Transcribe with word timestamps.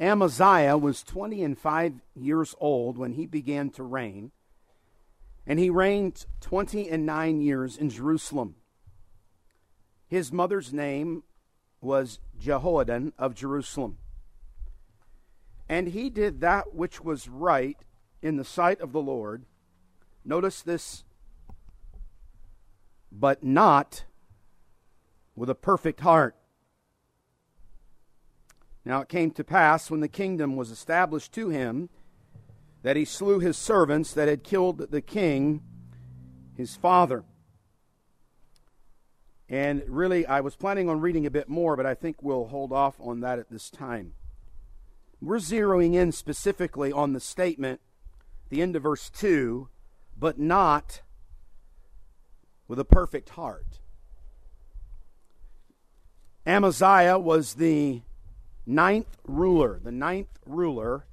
Amaziah 0.00 0.78
was 0.78 1.02
20 1.02 1.42
and 1.42 1.58
5 1.58 1.94
years 2.14 2.54
old 2.60 2.96
when 2.98 3.14
he 3.14 3.26
began 3.26 3.70
to 3.70 3.82
reign, 3.82 4.30
and 5.46 5.58
he 5.58 5.70
reigned 5.70 6.26
20 6.40 6.88
and 6.88 7.04
9 7.04 7.40
years 7.40 7.76
in 7.76 7.90
Jerusalem. 7.90 8.54
His 10.06 10.32
mother's 10.32 10.72
name 10.72 11.24
was 11.80 12.20
Jehoaddan 12.40 13.12
of 13.18 13.34
Jerusalem. 13.34 13.98
And 15.68 15.88
he 15.88 16.08
did 16.08 16.40
that 16.40 16.74
which 16.74 17.02
was 17.02 17.28
right 17.28 17.76
in 18.22 18.36
the 18.36 18.44
sight 18.44 18.80
of 18.80 18.92
the 18.92 19.02
Lord. 19.02 19.44
Notice 20.24 20.62
this, 20.62 21.04
but 23.12 23.42
not 23.44 24.04
with 25.36 25.50
a 25.50 25.54
perfect 25.54 26.00
heart. 26.00 26.36
Now 28.88 29.02
it 29.02 29.10
came 29.10 29.32
to 29.32 29.44
pass 29.44 29.90
when 29.90 30.00
the 30.00 30.08
kingdom 30.08 30.56
was 30.56 30.70
established 30.70 31.32
to 31.34 31.50
him 31.50 31.90
that 32.82 32.96
he 32.96 33.04
slew 33.04 33.38
his 33.38 33.58
servants 33.58 34.14
that 34.14 34.28
had 34.28 34.42
killed 34.42 34.78
the 34.90 35.02
king, 35.02 35.62
his 36.56 36.74
father. 36.74 37.24
And 39.46 39.82
really, 39.86 40.24
I 40.24 40.40
was 40.40 40.56
planning 40.56 40.88
on 40.88 41.02
reading 41.02 41.26
a 41.26 41.30
bit 41.30 41.50
more, 41.50 41.76
but 41.76 41.84
I 41.84 41.94
think 41.94 42.22
we'll 42.22 42.46
hold 42.46 42.72
off 42.72 42.94
on 42.98 43.20
that 43.20 43.38
at 43.38 43.50
this 43.50 43.68
time. 43.68 44.14
We're 45.20 45.36
zeroing 45.36 45.92
in 45.92 46.10
specifically 46.10 46.90
on 46.90 47.12
the 47.12 47.20
statement, 47.20 47.82
the 48.48 48.62
end 48.62 48.74
of 48.74 48.84
verse 48.84 49.10
2, 49.10 49.68
but 50.18 50.38
not 50.38 51.02
with 52.66 52.78
a 52.78 52.86
perfect 52.86 53.30
heart. 53.30 53.80
Amaziah 56.46 57.18
was 57.18 57.54
the 57.54 58.00
ninth 58.68 59.16
ruler, 59.26 59.80
the 59.82 59.92
ninth 59.92 60.38
ruler 60.46 61.06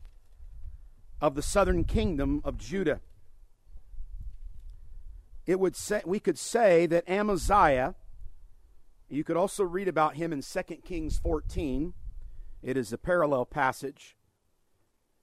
of 1.22 1.36
the 1.36 1.42
southern 1.42 1.84
kingdom 1.84 2.42
of 2.44 2.58
Judah. 2.58 3.00
It 5.48 5.60
would 5.60 5.76
say, 5.76 6.02
we 6.06 6.20
could 6.20 6.38
say 6.38 6.86
that 6.88 7.10
Amaziah 7.10 7.96
you 9.16 9.24
could 9.24 9.38
also 9.38 9.64
read 9.64 9.88
about 9.88 10.16
him 10.16 10.34
in 10.34 10.42
2 10.42 10.62
Kings 10.84 11.18
14. 11.20 11.94
It 12.62 12.76
is 12.76 12.92
a 12.92 12.98
parallel 12.98 13.46
passage. 13.46 14.18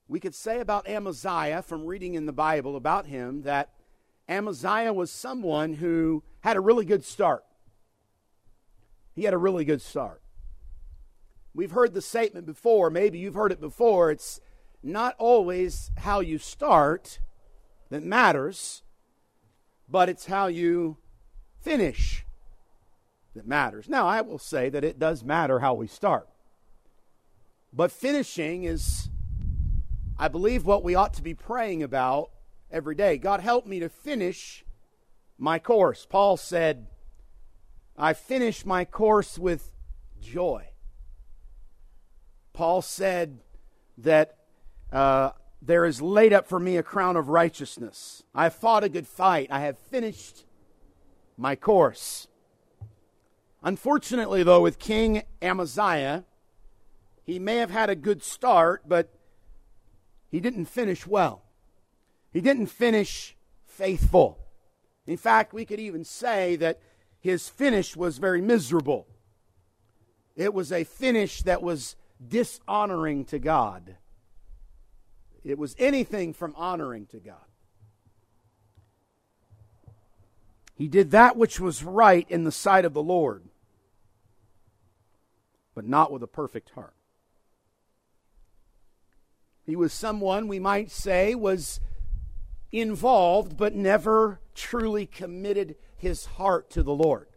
We 0.07 0.19
could 0.19 0.33
say 0.33 0.59
about 0.59 0.87
Amaziah, 0.87 1.61
from 1.61 1.85
reading 1.85 2.15
in 2.15 2.25
the 2.25 2.33
Bible 2.33 2.75
about 2.75 3.05
him, 3.05 3.43
that 3.43 3.69
Amaziah 4.27 4.93
was 4.93 5.11
someone 5.11 5.73
who 5.73 6.23
had 6.41 6.57
a 6.57 6.59
really 6.59 6.85
good 6.85 7.03
start. 7.03 7.43
He 9.13 9.25
had 9.25 9.35
a 9.35 9.37
really 9.37 9.63
good 9.63 9.81
start. 9.81 10.22
We've 11.53 11.71
heard 11.71 11.93
the 11.93 12.01
statement 12.01 12.45
before, 12.45 12.89
maybe 12.89 13.19
you've 13.19 13.35
heard 13.35 13.51
it 13.51 13.61
before. 13.61 14.09
It's 14.11 14.39
not 14.81 15.15
always 15.19 15.91
how 15.97 16.19
you 16.19 16.37
start 16.37 17.19
that 17.89 18.03
matters, 18.03 18.81
but 19.87 20.09
it's 20.09 20.25
how 20.25 20.47
you 20.47 20.97
finish 21.61 22.25
that 23.35 23.47
matters. 23.47 23.87
Now, 23.87 24.07
I 24.07 24.21
will 24.21 24.39
say 24.39 24.69
that 24.69 24.83
it 24.83 24.99
does 24.99 25.23
matter 25.23 25.59
how 25.59 25.73
we 25.73 25.87
start. 25.87 26.27
But 27.71 27.91
finishing 27.91 28.63
is, 28.63 29.09
I 30.17 30.27
believe, 30.27 30.65
what 30.65 30.83
we 30.83 30.95
ought 30.95 31.13
to 31.15 31.23
be 31.23 31.33
praying 31.33 31.83
about 31.83 32.31
every 32.71 32.95
day. 32.95 33.17
God, 33.17 33.39
help 33.39 33.65
me 33.65 33.79
to 33.79 33.89
finish 33.89 34.65
my 35.37 35.59
course. 35.59 36.05
Paul 36.07 36.37
said, 36.37 36.87
I 37.97 38.13
finish 38.13 38.65
my 38.65 38.85
course 38.85 39.37
with 39.37 39.71
joy. 40.19 40.72
Paul 42.53 42.83
said 42.83 43.39
that 43.97 44.37
uh, 44.91 45.31
there 45.61 45.85
is 45.85 46.01
laid 46.01 46.33
up 46.33 46.47
for 46.47 46.59
me 46.59 46.77
a 46.77 46.83
crown 46.83 47.17
of 47.17 47.29
righteousness. 47.29 48.23
I 48.33 48.43
have 48.43 48.53
fought 48.53 48.83
a 48.83 48.89
good 48.89 49.07
fight. 49.07 49.47
I 49.49 49.61
have 49.61 49.77
finished 49.77 50.45
my 51.35 51.55
course. 51.55 52.27
Unfortunately, 53.63 54.43
though, 54.43 54.61
with 54.61 54.77
King 54.77 55.23
Amaziah, 55.41 56.25
he 57.23 57.39
may 57.39 57.57
have 57.57 57.71
had 57.71 57.89
a 57.89 57.95
good 57.95 58.21
start, 58.21 58.83
but 58.87 59.09
he 60.29 60.39
didn't 60.39 60.65
finish 60.65 61.07
well. 61.07 61.43
He 62.31 62.41
didn't 62.41 62.67
finish 62.67 63.35
faithful. 63.65 64.37
In 65.07 65.17
fact, 65.17 65.53
we 65.53 65.65
could 65.65 65.79
even 65.79 66.03
say 66.03 66.55
that 66.57 66.79
his 67.19 67.49
finish 67.49 67.95
was 67.95 68.17
very 68.17 68.41
miserable. 68.41 69.07
It 70.35 70.53
was 70.53 70.71
a 70.71 70.83
finish 70.83 71.41
that 71.43 71.63
was 71.63 71.95
dishonoring 72.27 73.25
to 73.25 73.39
God. 73.39 73.95
It 75.43 75.57
was 75.57 75.75
anything 75.77 76.33
from 76.33 76.53
honoring 76.55 77.07
to 77.07 77.19
God. 77.19 77.35
He 80.75 80.87
did 80.87 81.11
that 81.11 81.37
which 81.37 81.59
was 81.59 81.83
right 81.83 82.25
in 82.29 82.43
the 82.43 82.51
sight 82.51 82.85
of 82.85 82.93
the 82.93 83.03
Lord 83.03 83.43
but 85.75 85.85
not 85.85 86.11
with 86.11 86.23
a 86.23 86.27
perfect 86.27 86.71
heart. 86.71 86.93
He 89.65 89.75
was 89.75 89.93
someone 89.93 90.47
we 90.47 90.59
might 90.59 90.91
say 90.91 91.35
was 91.35 91.79
involved, 92.71 93.55
but 93.57 93.73
never 93.73 94.41
truly 94.53 95.05
committed 95.05 95.75
his 95.95 96.25
heart 96.25 96.69
to 96.71 96.83
the 96.83 96.93
Lord. 96.93 97.27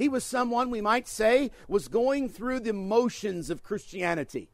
He 0.00 0.08
was 0.08 0.24
someone 0.24 0.70
we 0.70 0.80
might 0.80 1.06
say 1.06 1.50
was 1.68 1.86
going 1.86 2.30
through 2.30 2.60
the 2.60 2.72
motions 2.72 3.50
of 3.50 3.62
Christianity. 3.62 4.48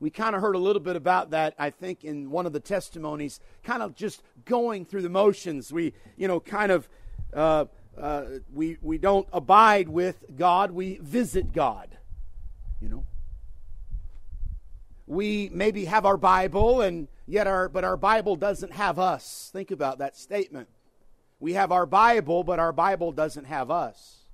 We 0.00 0.08
kind 0.08 0.34
of 0.34 0.40
heard 0.40 0.54
a 0.54 0.58
little 0.58 0.80
bit 0.80 0.96
about 0.96 1.32
that, 1.32 1.52
I 1.58 1.68
think, 1.68 2.02
in 2.02 2.30
one 2.30 2.46
of 2.46 2.54
the 2.54 2.60
testimonies, 2.60 3.40
kind 3.62 3.82
of 3.82 3.94
just 3.94 4.22
going 4.46 4.86
through 4.86 5.02
the 5.02 5.10
motions. 5.10 5.70
We, 5.70 5.92
you 6.16 6.28
know, 6.28 6.40
kind 6.40 6.72
of 6.72 6.88
uh, 7.34 7.66
uh, 7.98 8.24
we, 8.54 8.78
we 8.80 8.96
don't 8.96 9.28
abide 9.34 9.90
with 9.90 10.24
God, 10.34 10.70
we 10.70 10.96
visit 11.02 11.52
God. 11.52 11.98
You 12.80 12.88
know? 12.88 13.06
We 15.06 15.50
maybe 15.52 15.84
have 15.84 16.06
our 16.06 16.16
Bible 16.16 16.80
and 16.80 17.08
yet 17.26 17.46
our 17.46 17.68
but 17.68 17.84
our 17.84 17.98
Bible 17.98 18.36
doesn't 18.36 18.72
have 18.72 18.98
us. 18.98 19.50
Think 19.52 19.70
about 19.70 19.98
that 19.98 20.16
statement. 20.16 20.68
We 21.38 21.52
have 21.52 21.72
our 21.72 21.86
Bible, 21.86 22.44
but 22.44 22.58
our 22.58 22.72
Bible 22.72 23.12
doesn't 23.12 23.44
have 23.44 23.70
us. 23.70 24.24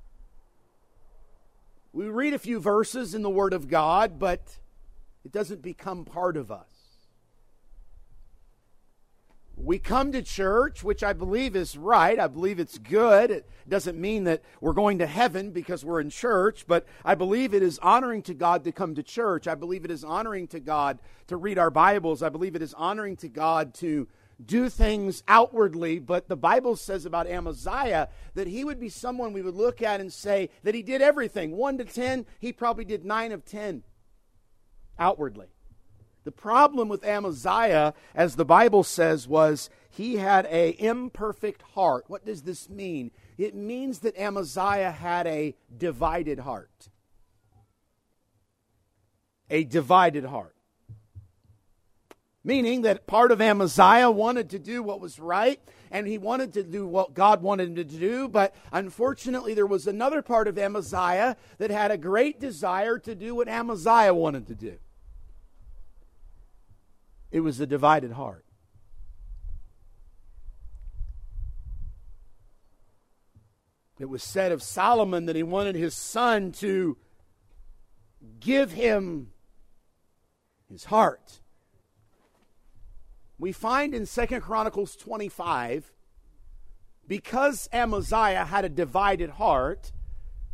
We 1.93 2.07
read 2.07 2.33
a 2.33 2.39
few 2.39 2.61
verses 2.61 3.15
in 3.15 3.23
the 3.23 3.31
Word 3.31 3.53
of 3.53 3.69
God, 3.69 4.19
but 4.19 4.59
it 5.25 5.33
doesn't 5.33 5.63
become 5.63 6.05
part 6.05 6.37
of 6.37 6.51
us 6.51 6.73
we 9.57 9.79
come 9.79 10.13
to 10.13 10.23
church, 10.23 10.83
which 10.83 11.03
I 11.05 11.13
believe 11.13 11.55
is 11.55 11.77
right. 11.77 12.19
I 12.19 12.27
believe 12.27 12.59
it's 12.59 12.79
good. 12.79 13.31
It 13.31 13.49
doesn't 13.69 13.99
mean 13.99 14.25
that 14.25 14.43
we're 14.61 14.73
going 14.73 14.99
to 14.99 15.07
heaven 15.07 15.51
because 15.51 15.85
we're 15.85 16.01
in 16.01 16.11
church, 16.11 16.65
but 16.67 16.87
I 17.05 17.15
believe 17.15 17.55
it 17.55 17.63
is 17.63 17.79
honoring 17.79 18.23
to 18.23 18.35
God 18.35 18.65
to 18.65 18.73
come 18.73 18.95
to 18.97 19.03
church. 19.03 19.47
I 19.47 19.55
believe 19.55 19.85
it 19.85 19.91
is 19.91 20.03
honoring 20.05 20.49
to 20.49 20.61
God 20.61 20.99
to 21.29 21.37
read 21.37 21.59
our 21.59 21.71
Bibles. 21.71 22.23
I 22.23 22.29
believe 22.29 22.57
it 22.57 22.63
is 22.63 22.75
honoring 22.75 23.17
to 23.19 23.29
God 23.29 23.75
to 23.75 24.09
do 24.47 24.69
things 24.69 25.23
outwardly, 25.29 25.99
but 25.99 26.29
the 26.29 26.37
Bible 26.37 26.77
says 26.77 27.07
about 27.07 27.27
Amaziah 27.27 28.09
that 28.35 28.47
he 28.47 28.65
would 28.65 28.81
be 28.81 28.89
someone 28.89 29.33
we 29.33 29.43
would 29.43 29.55
look 29.55 29.83
at 29.83 30.01
and 30.01 30.13
say 30.13 30.51
that 30.63 30.75
he 30.75 30.83
did 30.83 31.03
everything. 31.03 31.57
1 31.57 31.79
to 31.79 31.85
10, 31.85 32.27
he 32.41 32.53
probably 32.53 32.85
did 32.85 33.05
9 33.05 33.33
of 33.33 33.45
10 33.45 33.83
outwardly. 34.99 35.49
The 36.25 36.33
problem 36.33 36.89
with 36.89 37.05
Amaziah, 37.05 37.95
as 38.15 38.37
the 38.37 38.45
Bible 38.45 38.85
says, 38.85 39.27
was 39.27 39.69
he 39.91 40.17
had 40.17 40.47
a 40.47 40.77
imperfect 40.79 41.63
heart. 41.75 42.05
What 42.07 42.25
does 42.25 42.43
this 42.43 42.69
mean? 42.69 43.11
It 43.37 43.55
means 43.55 44.01
that 44.01 44.17
Amaziah 44.17 44.93
had 44.93 45.27
a 45.27 45.57
divided 45.77 46.39
heart. 46.41 46.89
A 49.51 49.65
divided 49.65 50.25
heart. 50.25 50.55
Meaning 52.45 52.83
that 52.83 53.07
part 53.07 53.31
of 53.31 53.41
Amaziah 53.41 54.11
wanted 54.11 54.51
to 54.51 54.59
do 54.59 54.83
what 54.83 55.01
was 55.01 55.21
right, 55.21 55.61
and 55.93 56.09
he 56.09 56.19
wanted 56.19 56.53
to 56.55 56.65
do 56.65 56.87
what 56.87 57.15
God 57.15 57.41
wanted 57.41 57.69
him 57.69 57.75
to 57.77 57.85
do, 57.85 58.29
but 58.29 58.53
unfortunately, 58.73 59.55
there 59.55 59.67
was 59.67 59.87
another 59.87 60.23
part 60.23 60.49
of 60.49 60.59
Amaziah 60.59 61.37
that 61.59 61.71
had 61.71 61.93
a 61.93 61.99
great 61.99 62.41
desire 62.41 62.99
to 62.99 63.15
do 63.15 63.37
what 63.37 63.49
Amaziah 63.49 64.13
wanted 64.13 64.49
to 64.49 64.57
do. 64.57 64.79
It 67.31 67.41
was 67.41 67.61
a 67.61 67.67
divided 67.67 68.13
heart. 68.13 68.45
It 74.01 74.09
was 74.09 74.25
said 74.25 74.51
of 74.51 74.65
Solomon 74.65 75.27
that 75.27 75.37
he 75.37 75.45
wanted 75.45 75.77
his 75.77 75.95
son 75.95 76.51
to 76.53 76.99
give 78.41 78.73
him 78.73 79.31
his 80.69 80.87
heart. 80.87 81.42
We 83.43 83.51
find 83.51 83.93
in 83.93 84.07
Second 84.07 84.43
Chronicles 84.43 84.95
25, 84.95 85.91
because 87.09 87.69
Amaziah 87.73 88.45
had 88.45 88.65
a 88.65 88.69
divided 88.69 89.31
heart, 89.31 89.91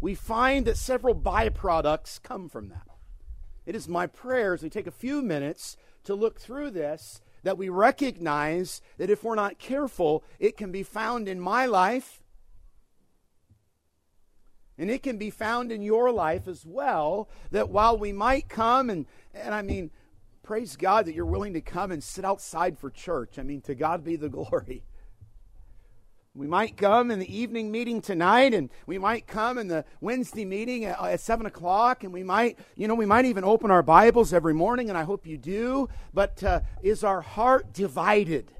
we 0.00 0.14
find 0.14 0.64
that 0.66 0.78
several 0.78 1.14
byproducts 1.14 2.22
come 2.22 2.48
from 2.48 2.70
that. 2.70 2.88
it 3.66 3.74
is 3.74 3.88
my 3.88 4.06
prayer 4.06 4.54
as 4.54 4.62
we 4.62 4.70
take 4.70 4.86
a 4.86 4.90
few 4.90 5.20
minutes 5.20 5.76
to 6.04 6.14
look 6.14 6.40
through 6.40 6.70
this 6.70 7.20
that 7.42 7.58
we 7.58 7.68
recognize 7.68 8.80
that 8.96 9.10
if 9.10 9.22
we're 9.22 9.34
not 9.34 9.58
careful, 9.58 10.24
it 10.38 10.56
can 10.56 10.72
be 10.72 10.82
found 10.82 11.28
in 11.28 11.38
my 11.38 11.66
life 11.66 12.22
and 14.78 14.90
it 14.90 15.02
can 15.02 15.18
be 15.18 15.28
found 15.28 15.70
in 15.70 15.82
your 15.82 16.10
life 16.10 16.48
as 16.48 16.64
well. 16.64 17.28
That 17.50 17.68
while 17.68 17.98
we 17.98 18.12
might 18.14 18.48
come 18.48 18.88
and, 18.88 19.04
and 19.34 19.54
I 19.54 19.60
mean, 19.60 19.90
praise 20.48 20.76
God 20.76 21.04
that 21.04 21.14
you're 21.14 21.26
willing 21.26 21.52
to 21.52 21.60
come 21.60 21.92
and 21.92 22.02
sit 22.02 22.24
outside 22.24 22.78
for 22.78 22.88
church. 22.88 23.38
I 23.38 23.42
mean, 23.42 23.60
to 23.60 23.74
God 23.74 24.02
be 24.02 24.16
the 24.16 24.28
glory. 24.30 24.82
We 26.34 26.46
might 26.46 26.78
come 26.78 27.10
in 27.10 27.18
the 27.18 27.36
evening 27.36 27.70
meeting 27.70 28.00
tonight, 28.00 28.54
and 28.54 28.70
we 28.86 28.96
might 28.96 29.26
come 29.26 29.58
in 29.58 29.68
the 29.68 29.84
Wednesday 30.00 30.46
meeting 30.46 30.86
at, 30.86 30.98
at, 31.02 31.20
seven 31.20 31.44
o'clock, 31.44 32.02
and 32.02 32.14
we 32.14 32.22
might, 32.22 32.58
you 32.76 32.88
know, 32.88 32.94
we 32.94 33.04
might 33.04 33.26
even 33.26 33.44
open 33.44 33.70
our 33.70 33.82
Bibles 33.82 34.32
every 34.32 34.54
morning, 34.54 34.88
and 34.88 34.96
I 34.96 35.02
hope 35.02 35.26
you 35.26 35.36
do. 35.36 35.90
But 36.14 36.42
uh, 36.42 36.60
is 36.82 37.04
our 37.04 37.20
heart 37.20 37.74
divided? 37.74 38.50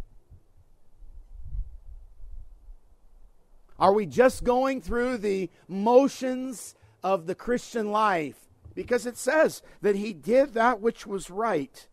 Are 3.78 3.94
we 3.94 4.04
just 4.04 4.44
going 4.44 4.82
through 4.82 5.16
the 5.16 5.48
motions 5.66 6.74
of 7.02 7.24
the 7.24 7.34
Christian 7.34 7.90
life? 7.90 8.47
Because 8.78 9.06
it 9.06 9.16
says 9.16 9.60
that 9.82 9.96
he 9.96 10.12
did 10.12 10.54
that 10.54 10.80
which 10.80 11.04
was 11.04 11.30
right. 11.30 11.88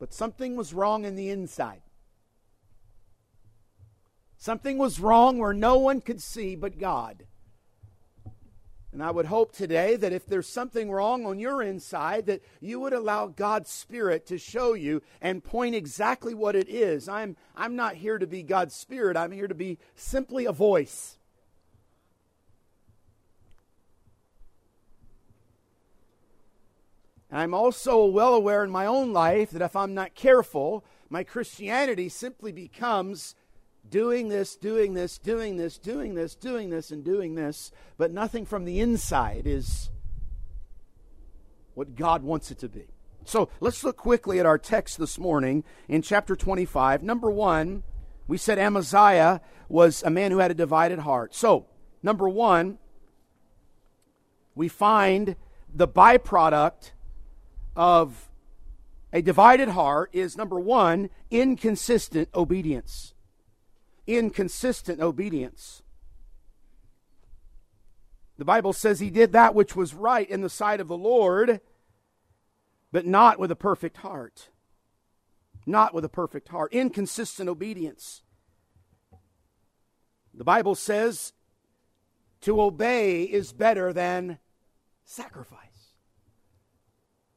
But 0.00 0.12
something 0.12 0.56
was 0.56 0.74
wrong 0.74 1.04
in 1.04 1.14
the 1.14 1.30
inside. 1.30 1.82
Something 4.36 4.76
was 4.76 4.98
wrong 4.98 5.38
where 5.38 5.54
no 5.54 5.78
one 5.78 6.00
could 6.00 6.20
see 6.20 6.56
but 6.56 6.80
God. 6.80 7.26
And 8.92 9.00
I 9.00 9.12
would 9.12 9.26
hope 9.26 9.52
today 9.52 9.94
that 9.94 10.12
if 10.12 10.26
there's 10.26 10.48
something 10.48 10.90
wrong 10.90 11.24
on 11.24 11.38
your 11.38 11.62
inside, 11.62 12.26
that 12.26 12.42
you 12.60 12.80
would 12.80 12.92
allow 12.92 13.28
God's 13.28 13.70
Spirit 13.70 14.26
to 14.26 14.36
show 14.36 14.74
you 14.74 15.00
and 15.20 15.44
point 15.44 15.76
exactly 15.76 16.34
what 16.34 16.56
it 16.56 16.68
is. 16.68 17.08
I'm, 17.08 17.36
I'm 17.54 17.76
not 17.76 17.94
here 17.94 18.18
to 18.18 18.26
be 18.26 18.42
God's 18.42 18.74
Spirit, 18.74 19.16
I'm 19.16 19.30
here 19.30 19.46
to 19.46 19.54
be 19.54 19.78
simply 19.94 20.44
a 20.44 20.52
voice. 20.52 21.18
And 27.32 27.40
I'm 27.40 27.54
also 27.54 28.04
well 28.04 28.34
aware 28.34 28.62
in 28.62 28.70
my 28.70 28.84
own 28.84 29.14
life 29.14 29.52
that 29.52 29.62
if 29.62 29.74
I'm 29.74 29.94
not 29.94 30.14
careful, 30.14 30.84
my 31.08 31.24
Christianity 31.24 32.10
simply 32.10 32.52
becomes 32.52 33.34
doing 33.88 34.28
this, 34.28 34.54
doing 34.54 34.92
this, 34.92 35.16
doing 35.16 35.56
this, 35.56 35.78
doing 35.78 36.14
this, 36.14 36.34
doing 36.34 36.68
this, 36.68 36.90
and 36.90 37.02
doing 37.02 37.34
this, 37.34 37.72
but 37.96 38.12
nothing 38.12 38.44
from 38.44 38.66
the 38.66 38.80
inside 38.80 39.46
is 39.46 39.90
what 41.72 41.96
God 41.96 42.22
wants 42.22 42.50
it 42.50 42.58
to 42.58 42.68
be. 42.68 42.84
So 43.24 43.48
let's 43.60 43.82
look 43.82 43.96
quickly 43.96 44.38
at 44.38 44.44
our 44.44 44.58
text 44.58 44.98
this 44.98 45.18
morning 45.18 45.64
in 45.88 46.02
chapter 46.02 46.36
25. 46.36 47.02
Number 47.02 47.30
one, 47.30 47.82
we 48.28 48.36
said 48.36 48.58
Amaziah 48.58 49.40
was 49.70 50.02
a 50.02 50.10
man 50.10 50.32
who 50.32 50.38
had 50.38 50.50
a 50.50 50.54
divided 50.54 50.98
heart. 50.98 51.34
So, 51.34 51.64
number 52.02 52.28
one, 52.28 52.76
we 54.54 54.68
find 54.68 55.34
the 55.72 55.88
byproduct 55.88 56.90
of 57.76 58.28
a 59.12 59.22
divided 59.22 59.70
heart 59.70 60.10
is 60.12 60.36
number 60.36 60.58
one, 60.58 61.10
inconsistent 61.30 62.28
obedience 62.34 63.12
inconsistent 64.06 65.00
obedience. 65.00 65.82
The 68.38 68.44
Bible 68.44 68.72
says 68.72 69.00
he 69.00 69.10
did 69.10 69.32
that 69.32 69.54
which 69.54 69.76
was 69.76 69.94
right 69.94 70.28
in 70.28 70.40
the 70.40 70.50
sight 70.50 70.80
of 70.80 70.88
the 70.88 70.96
Lord, 70.96 71.60
but 72.90 73.06
not 73.06 73.38
with 73.38 73.50
a 73.50 73.56
perfect 73.56 73.98
heart. 73.98 74.48
Not 75.64 75.94
with 75.94 76.04
a 76.04 76.08
perfect 76.08 76.48
heart. 76.48 76.72
Inconsistent 76.72 77.48
obedience. 77.48 78.22
The 80.34 80.44
Bible 80.44 80.74
says 80.74 81.34
to 82.40 82.60
obey 82.60 83.22
is 83.22 83.52
better 83.52 83.92
than 83.92 84.38
sacrifice. 85.04 85.71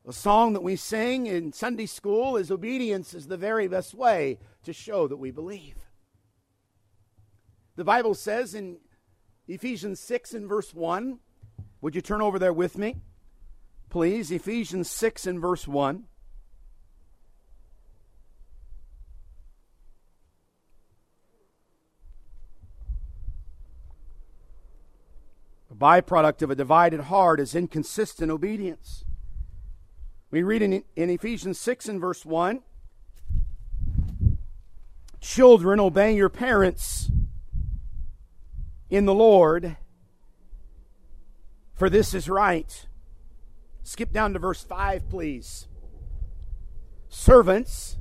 A 0.08 0.14
song 0.14 0.54
that 0.54 0.62
we 0.62 0.76
sing 0.76 1.26
in 1.26 1.52
Sunday 1.52 1.88
school 1.88 2.38
is 2.38 2.52
obedience 2.52 3.16
is 3.16 3.26
the 3.26 3.38
very 3.38 3.68
best 3.68 3.96
way 3.96 4.38
to 4.64 4.72
show 4.72 5.08
that 5.08 5.18
we 5.18 5.32
believe. 5.32 5.78
The 7.76 7.84
Bible 7.84 8.14
says 8.14 8.54
in 8.54 8.78
Ephesians 9.48 10.00
6 10.00 10.36
and 10.36 10.48
verse 10.48 10.76
1, 10.76 11.18
would 11.82 11.96
you 11.96 12.02
turn 12.02 12.22
over 12.22 12.38
there 12.38 12.54
with 12.54 12.78
me? 12.78 12.98
Please, 13.90 14.32
Ephesians 14.32 14.92
6 14.92 15.26
and 15.26 15.42
verse 15.42 15.68
1. 15.68 16.04
A 25.72 25.76
byproduct 25.76 26.44
of 26.44 26.52
a 26.52 26.56
divided 26.56 27.02
heart 27.02 27.40
is 27.40 27.56
inconsistent 27.56 28.30
obedience. 28.32 29.04
We 30.36 30.44
read 30.44 30.62
in, 30.62 30.84
in 30.98 31.10
Ephesians 31.10 31.58
6 31.60 31.88
and 31.88 32.02
verse 32.02 32.26
1 32.26 32.60
Children, 35.22 35.80
obey 35.80 36.14
your 36.14 36.28
parents 36.28 37.10
in 38.90 39.06
the 39.06 39.14
Lord, 39.14 39.78
for 41.74 41.90
this 41.90 42.14
is 42.14 42.28
right. 42.28 42.86
Skip 43.84 44.12
down 44.12 44.34
to 44.34 44.40
verse 44.40 44.62
5, 44.62 45.10
please. 45.10 45.70
Servants, 47.08 47.96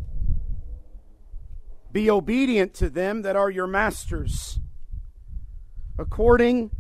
be 1.93 2.11
obedient 2.11 2.75
to 2.75 2.91
them 2.91 3.23
that 3.23 3.37
are 3.37 3.49
your 3.49 3.69
masters, 3.69 4.59
according 5.97 6.73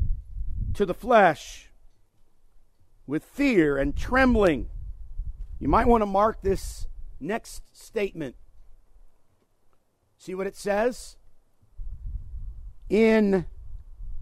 to 0.73 0.85
the 0.85 0.95
flesh, 0.95 1.71
with 3.06 3.23
fear 3.23 3.79
and 3.79 3.97
trembling. 3.97 4.69
You 5.65 5.71
might 5.71 5.87
want 5.87 6.03
to 6.03 6.07
mark 6.07 6.43
this 6.43 6.89
next 7.19 7.63
statement. 7.73 8.37
See 10.19 10.35
what 10.35 10.47
it 10.47 10.57
says? 10.57 11.17
In 12.91 13.47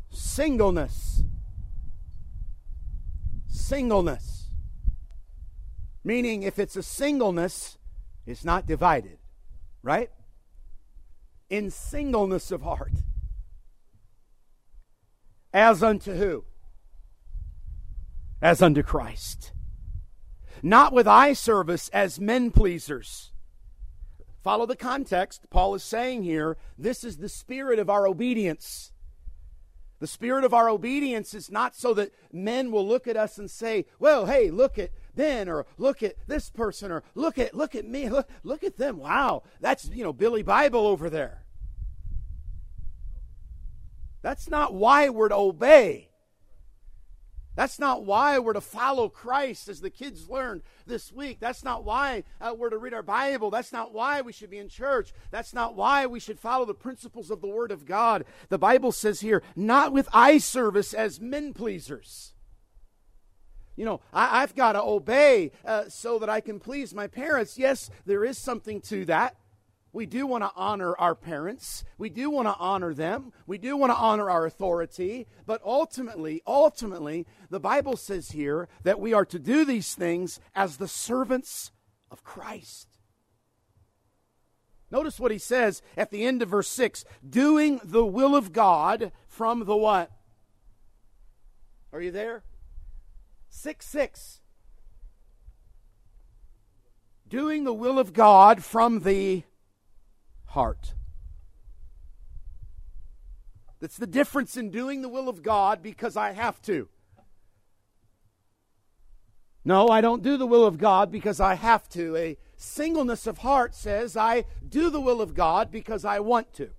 singleness. 0.08 1.24
Singleness. 3.48 4.50
Meaning, 6.04 6.44
if 6.44 6.60
it's 6.60 6.76
a 6.76 6.82
singleness, 6.82 7.76
it's 8.24 8.44
not 8.44 8.64
divided, 8.64 9.18
right? 9.82 10.10
In 11.50 11.72
singleness 11.72 12.52
of 12.52 12.62
heart. 12.62 12.92
As 15.52 15.82
unto 15.82 16.14
who? 16.14 16.44
As 18.40 18.62
unto 18.62 18.84
Christ. 18.84 19.52
Not 20.62 20.92
with 20.92 21.08
eye 21.08 21.32
service 21.32 21.88
as 21.88 22.20
men 22.20 22.52
pleasers. 22.52 23.32
Follow 24.42 24.66
the 24.66 24.76
context. 24.76 25.48
Paul 25.50 25.74
is 25.74 25.82
saying 25.82 26.22
here 26.22 26.56
this 26.78 27.04
is 27.04 27.18
the 27.18 27.28
spirit 27.28 27.78
of 27.78 27.90
our 27.90 28.06
obedience. 28.06 28.92
The 29.98 30.06
spirit 30.08 30.42
of 30.42 30.52
our 30.52 30.68
obedience 30.68 31.32
is 31.32 31.50
not 31.50 31.76
so 31.76 31.94
that 31.94 32.12
men 32.32 32.72
will 32.72 32.86
look 32.86 33.06
at 33.06 33.16
us 33.16 33.38
and 33.38 33.48
say, 33.48 33.86
well, 34.00 34.26
hey, 34.26 34.50
look 34.50 34.78
at 34.78 34.90
Ben 35.14 35.48
or 35.48 35.64
look 35.78 36.02
at 36.02 36.16
this 36.26 36.50
person 36.50 36.90
or 36.90 37.04
look 37.14 37.38
at 37.38 37.54
look 37.54 37.76
at 37.76 37.86
me. 37.86 38.08
Look, 38.08 38.28
look 38.42 38.64
at 38.64 38.78
them. 38.78 38.98
Wow. 38.98 39.44
That's, 39.60 39.88
you 39.88 40.02
know, 40.02 40.12
Billy 40.12 40.42
Bible 40.42 40.86
over 40.86 41.08
there. 41.08 41.44
That's 44.22 44.48
not 44.48 44.74
why 44.74 45.08
we're 45.08 45.28
to 45.28 45.36
obey. 45.36 46.08
That's 47.54 47.78
not 47.78 48.04
why 48.04 48.38
we're 48.38 48.54
to 48.54 48.60
follow 48.60 49.08
Christ, 49.08 49.68
as 49.68 49.80
the 49.80 49.90
kids 49.90 50.30
learned 50.30 50.62
this 50.86 51.12
week. 51.12 51.38
That's 51.38 51.62
not 51.62 51.84
why 51.84 52.24
uh, 52.40 52.54
we're 52.56 52.70
to 52.70 52.78
read 52.78 52.94
our 52.94 53.02
Bible. 53.02 53.50
That's 53.50 53.72
not 53.72 53.92
why 53.92 54.22
we 54.22 54.32
should 54.32 54.50
be 54.50 54.58
in 54.58 54.68
church. 54.68 55.12
That's 55.30 55.52
not 55.52 55.76
why 55.76 56.06
we 56.06 56.18
should 56.18 56.40
follow 56.40 56.64
the 56.64 56.74
principles 56.74 57.30
of 57.30 57.42
the 57.42 57.48
Word 57.48 57.70
of 57.70 57.84
God. 57.84 58.24
The 58.48 58.58
Bible 58.58 58.90
says 58.90 59.20
here, 59.20 59.42
not 59.54 59.92
with 59.92 60.08
eye 60.12 60.38
service 60.38 60.94
as 60.94 61.20
men 61.20 61.52
pleasers. 61.52 62.32
You 63.76 63.84
know, 63.86 64.00
I, 64.12 64.40
have 64.40 64.54
got 64.54 64.72
to 64.72 64.82
obey 64.82 65.50
uh, 65.64 65.88
so 65.88 66.18
that 66.18 66.28
I 66.28 66.40
can 66.40 66.60
please 66.60 66.94
my 66.94 67.06
parents. 67.06 67.58
Yes, 67.58 67.90
there 68.04 68.24
is 68.24 68.36
something 68.36 68.80
to 68.82 69.04
that. 69.06 69.36
We 69.92 70.06
do 70.06 70.26
want 70.26 70.42
to 70.42 70.50
honor 70.56 70.96
our 70.96 71.14
parents. 71.14 71.84
We 71.98 72.08
do 72.08 72.30
want 72.30 72.48
to 72.48 72.56
honor 72.58 72.94
them. 72.94 73.32
We 73.46 73.58
do 73.58 73.76
want 73.76 73.92
to 73.92 73.96
honor 73.96 74.30
our 74.30 74.46
authority. 74.46 75.26
But 75.44 75.60
ultimately, 75.64 76.40
ultimately, 76.46 77.26
the 77.50 77.60
Bible 77.60 77.98
says 77.98 78.30
here 78.30 78.68
that 78.84 79.00
we 79.00 79.12
are 79.12 79.26
to 79.26 79.38
do 79.38 79.66
these 79.66 79.94
things 79.94 80.40
as 80.54 80.78
the 80.78 80.88
servants 80.88 81.72
of 82.10 82.24
Christ. 82.24 82.88
Notice 84.90 85.20
what 85.20 85.30
he 85.30 85.38
says 85.38 85.82
at 85.96 86.10
the 86.10 86.24
end 86.24 86.42
of 86.42 86.50
verse 86.50 86.68
6 86.68 87.04
doing 87.28 87.80
the 87.82 88.04
will 88.04 88.34
of 88.34 88.52
God 88.52 89.12
from 89.26 89.64
the 89.64 89.76
what? 89.76 90.10
Are 91.92 92.00
you 92.00 92.10
there? 92.10 92.44
6 93.50 93.86
6. 93.86 94.40
Doing 97.28 97.64
the 97.64 97.72
will 97.72 97.98
of 97.98 98.12
God 98.12 98.62
from 98.62 99.00
the 99.00 99.44
heart. 100.52 100.94
That's 103.80 103.96
the 103.96 104.06
difference 104.06 104.56
in 104.56 104.70
doing 104.70 105.02
the 105.02 105.08
will 105.08 105.28
of 105.28 105.42
God 105.42 105.82
because 105.82 106.16
I 106.16 106.32
have 106.32 106.62
to. 106.62 106.88
No, 109.64 109.88
I 109.88 110.00
don't 110.00 110.22
do 110.22 110.36
the 110.36 110.46
will 110.46 110.64
of 110.64 110.78
God 110.78 111.10
because 111.10 111.40
I 111.40 111.54
have 111.54 111.88
to. 111.90 112.16
A 112.16 112.36
singleness 112.56 113.26
of 113.26 113.38
heart 113.38 113.74
says 113.74 114.16
I 114.16 114.44
do 114.68 114.90
the 114.90 115.00
will 115.00 115.20
of 115.20 115.34
God 115.34 115.70
because 115.70 116.04
I 116.04 116.20
want 116.20 116.52
to. 116.54 116.70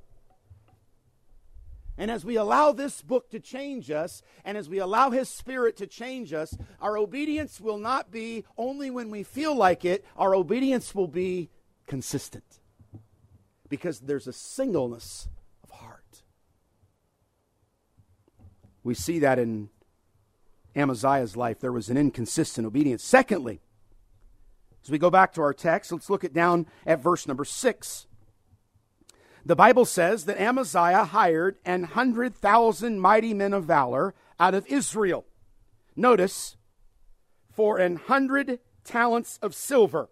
And 1.97 2.09
as 2.09 2.23
we 2.23 2.35
allow 2.35 2.71
this 2.71 3.01
book 3.01 3.29
to 3.31 3.39
change 3.39 3.91
us, 3.91 4.21
and 4.45 4.57
as 4.57 4.69
we 4.69 4.79
allow 4.79 5.11
His 5.11 5.29
Spirit 5.29 5.77
to 5.77 5.87
change 5.87 6.31
us, 6.31 6.57
our 6.81 6.97
obedience 6.97 7.59
will 7.59 7.77
not 7.77 8.11
be 8.11 8.45
only 8.57 8.89
when 8.89 9.09
we 9.09 9.23
feel 9.23 9.55
like 9.55 9.83
it, 9.83 10.05
our 10.15 10.33
obedience 10.33 10.95
will 10.95 11.07
be 11.07 11.49
consistent. 11.85 12.61
Because 13.73 14.01
there's 14.01 14.27
a 14.27 14.33
singleness 14.33 15.27
of 15.63 15.71
heart. 15.71 16.21
We 18.83 18.93
see 18.93 19.17
that 19.17 19.39
in 19.39 19.69
Amaziah's 20.75 21.35
life. 21.35 21.59
There 21.59 21.71
was 21.71 21.89
an 21.89 21.97
inconsistent 21.97 22.67
obedience. 22.67 23.03
Secondly, 23.03 23.61
as 24.83 24.91
we 24.91 24.99
go 24.99 25.09
back 25.09 25.33
to 25.33 25.41
our 25.41 25.55
text, 25.55 25.91
let's 25.91 26.07
look 26.07 26.23
at 26.23 26.33
down 26.33 26.67
at 26.85 27.01
verse 27.01 27.27
number 27.27 27.43
six. 27.43 28.05
The 29.43 29.55
Bible 29.55 29.85
says 29.85 30.25
that 30.25 30.39
Amaziah 30.39 31.05
hired 31.05 31.57
an 31.65 31.85
hundred 31.85 32.35
thousand 32.35 32.99
mighty 32.99 33.33
men 33.33 33.53
of 33.53 33.65
valor 33.65 34.13
out 34.39 34.53
of 34.53 34.67
Israel. 34.67 35.25
Notice, 35.95 36.57
for 37.51 37.79
an 37.79 37.95
hundred 37.95 38.59
talents 38.83 39.39
of 39.41 39.55
silver. 39.55 40.09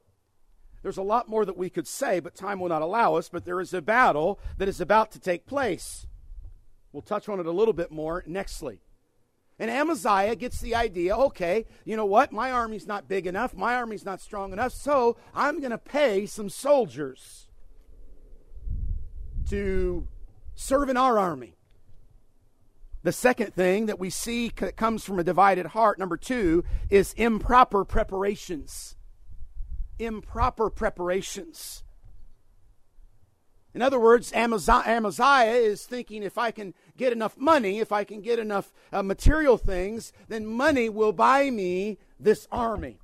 There's 0.82 0.98
a 0.98 1.04
lot 1.04 1.30
more 1.30 1.46
that 1.46 1.58
we 1.58 1.70
could 1.70 1.88
say, 1.88 2.20
but 2.20 2.36
time 2.36 2.60
will 2.60 2.70
not 2.70 2.82
allow 2.82 3.16
us. 3.16 3.30
But 3.30 3.46
there 3.46 3.62
is 3.62 3.74
a 3.74 3.82
battle 3.82 4.40
that 4.58 4.68
is 4.68 4.82
about 4.82 5.12
to 5.12 5.20
take 5.20 5.46
place. 5.46 6.08
We'll 6.92 7.02
touch 7.02 7.30
on 7.30 7.40
it 7.40 7.46
a 7.46 7.52
little 7.52 7.74
bit 7.74 7.92
more 7.92 8.24
nextly. 8.28 8.80
And 9.60 9.70
Amaziah 9.70 10.36
gets 10.36 10.60
the 10.60 10.74
idea 10.74 11.16
okay, 11.16 11.66
you 11.86 11.96
know 11.96 12.06
what? 12.06 12.32
My 12.32 12.52
army's 12.52 12.88
not 12.88 13.08
big 13.08 13.28
enough. 13.28 13.54
My 13.54 13.76
army's 13.76 14.04
not 14.04 14.20
strong 14.20 14.54
enough. 14.54 14.74
So 14.74 15.18
I'm 15.36 15.60
going 15.60 15.72
to 15.72 15.78
pay 15.78 16.26
some 16.26 16.50
soldiers 16.50 17.48
to 19.50 20.08
serve 20.56 20.90
in 20.90 20.98
our 20.98 21.20
army. 21.20 21.58
The 23.04 23.12
second 23.12 23.54
thing 23.54 23.88
that 23.88 24.00
we 24.00 24.10
see 24.10 24.52
that 24.58 24.78
comes 24.78 25.04
from 25.04 25.20
a 25.20 25.24
divided 25.24 25.68
heart, 25.68 26.00
number 26.00 26.18
two, 26.18 26.64
is 26.90 27.14
improper 27.14 27.84
preparations. 27.84 28.96
Improper 30.02 30.70
preparations. 30.70 31.84
In 33.74 33.82
other 33.82 34.00
words, 34.00 34.34
Amaziah, 34.34 35.54
is 35.54 35.86
thinking 35.86 36.24
if 36.24 36.38
I 36.38 36.52
can 36.52 36.74
get 36.98 37.14
enough 37.14 37.38
money, 37.38 37.80
if 37.80 37.92
I 37.92 38.04
can 38.04 38.22
get 38.22 38.38
enough 38.38 38.74
uh, 38.92 39.02
material 39.02 39.58
things, 39.58 40.12
then 40.28 40.46
money 40.46 40.90
will 40.90 41.14
buy 41.14 41.50
me 41.50 41.98
this 42.20 42.48
army. 42.52 43.00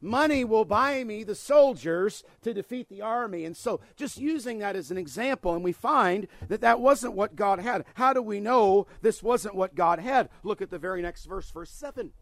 Money 0.00 0.44
will 0.44 0.64
buy 0.64 1.04
me 1.04 1.24
the 1.24 1.34
soldiers 1.34 2.24
to 2.42 2.52
defeat 2.52 2.88
the 2.88 3.00
army. 3.00 3.44
And 3.44 3.56
so, 3.56 3.80
just 3.96 4.18
using 4.18 4.58
that 4.58 4.76
as 4.76 4.90
an 4.90 4.98
example, 4.98 5.54
and 5.54 5.64
we 5.64 5.72
find 5.72 6.26
that 6.48 6.60
that 6.60 6.80
wasn't 6.80 7.14
what 7.14 7.36
God 7.36 7.60
had. 7.60 7.84
How 7.94 8.12
do 8.12 8.20
we 8.20 8.40
know 8.40 8.86
this 9.00 9.22
wasn't 9.22 9.54
what 9.54 9.74
God 9.74 10.00
had? 10.00 10.28
Look 10.42 10.60
at 10.60 10.70
the 10.70 10.78
very 10.78 11.00
next 11.00 11.24
verse, 11.24 11.50
verse 11.50 11.70
7. 11.70 12.12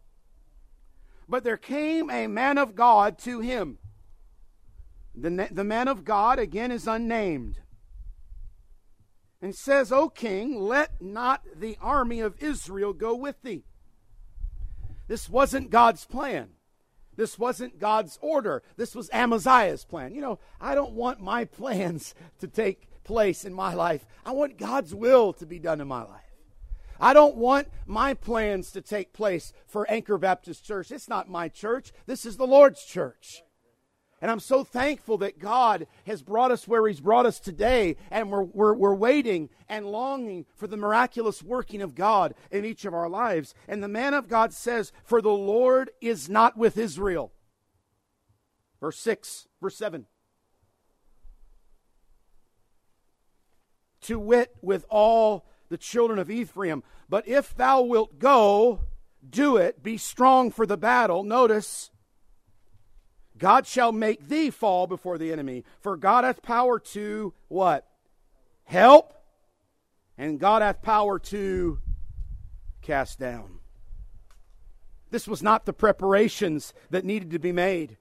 But 1.27 1.43
there 1.43 1.57
came 1.57 2.09
a 2.09 2.27
man 2.27 2.57
of 2.57 2.75
God 2.75 3.17
to 3.19 3.39
him. 3.39 3.79
The, 5.15 5.47
the 5.51 5.63
man 5.63 5.87
of 5.87 6.03
God, 6.03 6.39
again, 6.39 6.71
is 6.71 6.87
unnamed 6.87 7.59
and 9.41 9.53
says, 9.53 9.91
O 9.91 10.09
king, 10.09 10.57
let 10.59 11.01
not 11.01 11.43
the 11.55 11.77
army 11.81 12.21
of 12.21 12.41
Israel 12.41 12.93
go 12.93 13.13
with 13.13 13.41
thee. 13.41 13.65
This 15.07 15.29
wasn't 15.29 15.69
God's 15.69 16.05
plan. 16.05 16.51
This 17.15 17.37
wasn't 17.37 17.77
God's 17.77 18.17
order. 18.21 18.63
This 18.77 18.95
was 18.95 19.09
Amaziah's 19.11 19.85
plan. 19.85 20.15
You 20.15 20.21
know, 20.21 20.39
I 20.59 20.75
don't 20.75 20.93
want 20.93 21.19
my 21.19 21.45
plans 21.59 22.15
to 22.39 22.47
take 22.47 22.87
place 23.03 23.45
in 23.45 23.53
my 23.53 23.73
life. 23.73 24.05
I 24.25 24.31
want 24.31 24.57
God's 24.57 24.95
will 24.95 25.33
to 25.33 25.45
be 25.45 25.59
done 25.59 25.81
in 25.81 25.87
my 25.87 26.03
life. 26.03 26.21
I 26.99 27.13
don't 27.13 27.35
want 27.35 27.67
my 27.85 28.13
plans 28.13 28.71
to 28.71 28.81
take 28.81 29.11
place 29.11 29.51
for 29.67 29.89
Anchor 29.91 30.17
Baptist 30.17 30.63
Church. 30.63 30.89
It's 30.89 31.09
not 31.09 31.29
my 31.29 31.49
church. 31.49 31.91
This 32.05 32.25
is 32.25 32.37
the 32.37 32.47
Lord's 32.47 32.85
church. 32.85 33.43
And 34.23 34.31
I'm 34.31 34.39
so 34.39 34.63
thankful 34.63 35.17
that 35.17 35.37
God 35.37 35.85
has 36.05 36.21
brought 36.21 36.51
us 36.51 36.65
where 36.65 36.87
He's 36.87 37.01
brought 37.01 37.25
us 37.25 37.41
today, 37.41 37.97
and 38.09 38.31
we're, 38.31 38.43
we're, 38.43 38.73
we're 38.73 38.95
waiting 38.95 39.49
and 39.67 39.85
longing 39.85 40.45
for 40.55 40.65
the 40.65 40.77
miraculous 40.77 41.43
working 41.43 41.81
of 41.81 41.93
God 41.93 42.33
in 42.49 42.63
each 42.63 42.85
of 42.85 42.93
our 42.93 43.09
lives. 43.09 43.53
And 43.67 43.83
the 43.83 43.89
man 43.89 44.13
of 44.13 44.29
God 44.29 44.53
says, 44.53 44.93
For 45.03 45.21
the 45.21 45.29
Lord 45.29 45.91
is 45.99 46.29
not 46.29 46.55
with 46.55 46.77
Israel. 46.77 47.33
Verse 48.79 48.97
6, 48.99 49.49
verse 49.61 49.75
7. 49.75 50.05
To 54.03 54.19
wit, 54.19 54.55
with 54.61 54.85
all 54.89 55.45
the 55.67 55.77
children 55.77 56.17
of 56.17 56.31
Ephraim. 56.31 56.81
But 57.09 57.27
if 57.27 57.53
thou 57.53 57.81
wilt 57.81 58.19
go, 58.19 58.79
do 59.29 59.57
it, 59.57 59.83
be 59.83 59.97
strong 59.97 60.49
for 60.49 60.65
the 60.65 60.77
battle. 60.77 61.25
Notice, 61.25 61.91
God 63.37 63.65
shall 63.65 63.91
make 63.91 64.27
thee 64.27 64.49
fall 64.49 64.87
before 64.87 65.17
the 65.17 65.31
enemy. 65.31 65.63
For 65.79 65.97
God 65.97 66.23
hath 66.23 66.41
power 66.41 66.79
to 66.79 67.33
what? 67.47 67.87
Help. 68.63 69.13
And 70.17 70.39
God 70.39 70.61
hath 70.61 70.81
power 70.81 71.17
to 71.19 71.79
cast 72.81 73.19
down. 73.19 73.59
This 75.09 75.27
was 75.27 75.43
not 75.43 75.65
the 75.65 75.73
preparations 75.73 76.73
that 76.89 77.05
needed 77.05 77.31
to 77.31 77.39
be 77.39 77.51
made. 77.51 77.97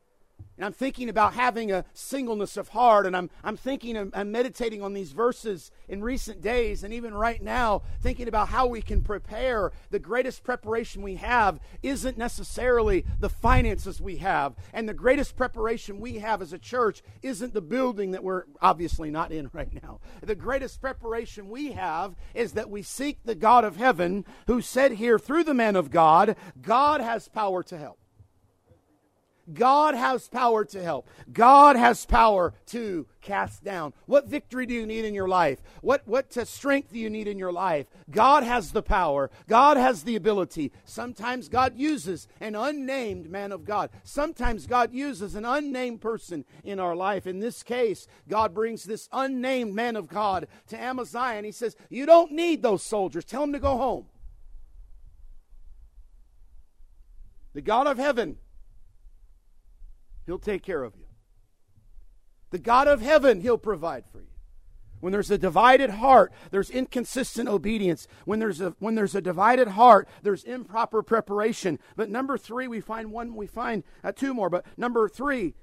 And 0.57 0.67
I'm 0.67 0.73
thinking 0.73 1.09
about 1.09 1.33
having 1.33 1.73
a 1.73 1.85
singleness 1.95 2.59
of 2.59 2.69
heart, 2.69 3.07
and 3.07 3.17
I'm, 3.17 3.31
I'm 3.43 3.57
thinking, 3.57 3.97
I'm, 3.97 4.11
I'm 4.15 4.31
meditating 4.31 4.83
on 4.83 4.93
these 4.93 5.13
verses 5.13 5.71
in 5.89 6.03
recent 6.03 6.43
days, 6.43 6.85
and 6.85 6.93
even 6.93 7.15
right 7.15 7.43
now, 7.43 7.83
thinking 8.03 8.29
about 8.29 8.49
how 8.49 8.67
we 8.67 8.83
can 8.83 9.01
prepare. 9.01 9.73
The 9.91 9.99
greatest 9.99 10.45
preparation 10.45 11.01
we 11.01 11.17
have 11.17 11.59
isn't 11.83 12.19
necessarily 12.19 13.07
the 13.19 13.31
finances 13.31 13.99
we 13.99 14.17
have, 14.17 14.55
and 14.75 14.87
the 14.87 14.95
greatest 14.95 15.37
preparation 15.37 16.01
we 16.01 16.19
have 16.19 16.43
as 16.43 16.53
a 16.53 16.59
church 16.59 17.03
isn't 17.23 17.55
the 17.55 17.63
building 17.63 18.11
that 18.11 18.23
we're 18.23 18.45
obviously 18.61 19.11
not 19.11 19.33
in 19.33 19.49
right 19.55 19.73
now. 19.83 20.01
The 20.23 20.35
greatest 20.35 20.83
preparation 20.83 21.49
we 21.49 21.73
have 21.73 22.15
is 22.35 22.53
that 22.53 22.69
we 22.69 22.83
seek 22.83 23.21
the 23.25 23.35
God 23.35 23.65
of 23.65 23.77
heaven 23.77 24.27
who 24.47 24.61
said 24.61 24.93
here 24.93 25.19
through 25.19 25.45
the 25.45 25.55
man 25.55 25.77
of 25.77 25.91
God, 25.91 26.37
God 26.61 27.01
has 27.01 27.29
power 27.29 27.63
to 27.63 27.79
help. 27.79 28.02
God 29.53 29.95
has 29.95 30.29
power 30.29 30.65
to 30.67 30.83
help. 30.83 31.09
God 31.33 31.77
has 31.77 32.07
power 32.07 32.55
to 32.67 33.07
cast 33.21 33.65
down. 33.65 33.93
What 34.07 34.29
victory 34.29 34.67
do 34.67 34.75
you 34.75 34.87
need 34.87 35.05
in 35.05 35.15
your 35.15 35.29
life? 35.29 35.61
What, 35.81 36.03
what 36.07 36.37
uh, 36.37 36.45
strength 36.45 36.93
do 36.93 36.99
you 36.99 37.11
need 37.11 37.27
in 37.27 37.39
your 37.39 37.53
life? 37.53 37.87
God 38.11 38.45
has 38.45 38.73
the 38.73 38.83
power. 38.83 39.31
God 39.49 39.77
has 39.77 40.05
the 40.05 40.17
ability. 40.17 40.73
Sometimes 40.85 41.49
God 41.49 41.77
uses 41.77 42.29
an 42.41 42.55
unnamed 42.55 43.31
man 43.31 43.51
of 43.51 43.65
God. 43.65 43.91
Sometimes 44.05 44.67
God 44.67 44.93
uses 44.93 45.35
an 45.35 45.45
unnamed 45.45 46.01
person 46.01 46.45
in 46.63 46.79
our 46.79 46.95
life. 46.95 47.27
In 47.27 47.41
this 47.41 47.63
case, 47.63 48.07
God 48.29 48.55
brings 48.55 48.85
this 48.85 49.09
unnamed 49.13 49.75
man 49.75 49.97
of 49.97 50.09
God 50.09 50.47
to 50.69 50.81
Amaziah 50.81 51.37
and 51.37 51.47
he 51.47 51.53
says, 51.53 51.77
You 51.89 52.07
don't 52.07 52.33
need 52.33 52.63
those 52.63 52.83
soldiers. 52.83 53.25
Tell 53.25 53.41
them 53.41 53.53
to 53.53 53.59
go 53.59 53.77
home. 53.77 54.07
The 57.55 57.61
God 57.61 57.87
of 57.87 57.99
heaven 57.99 58.39
He'll 60.27 60.39
take 60.39 60.63
care 60.63 60.83
of 60.83 60.95
you. 60.97 61.07
The 62.51 62.59
God 62.59 62.87
of 62.87 63.01
heaven, 63.01 63.41
He'll 63.41 63.59
provide 63.59 64.05
for 64.11 64.21
you. 64.21 64.27
When 65.01 65.13
there's 65.13 65.33
a 65.33 65.39
divided 65.39 65.91
heart, 65.91 66.33
there's 66.53 66.71
inconsistent 66.71 67.49
obedience. 67.49 68.07
When 68.25 68.39
there's 68.39 68.61
a 68.61 68.77
when 68.79 68.95
there's 68.95 69.17
a 69.17 69.21
divided 69.21 69.69
heart, 69.69 70.09
there's 70.23 70.45
improper 70.45 71.03
preparation. 71.03 71.81
But 71.97 72.09
number 72.09 72.39
three, 72.39 72.69
we 72.69 72.81
find 72.81 73.11
one, 73.11 73.35
we 73.35 73.49
find 73.49 73.83
uh, 74.05 74.13
two 74.13 74.33
more. 74.33 74.49
But 74.49 74.65
number 74.77 75.09
three, 75.09 75.55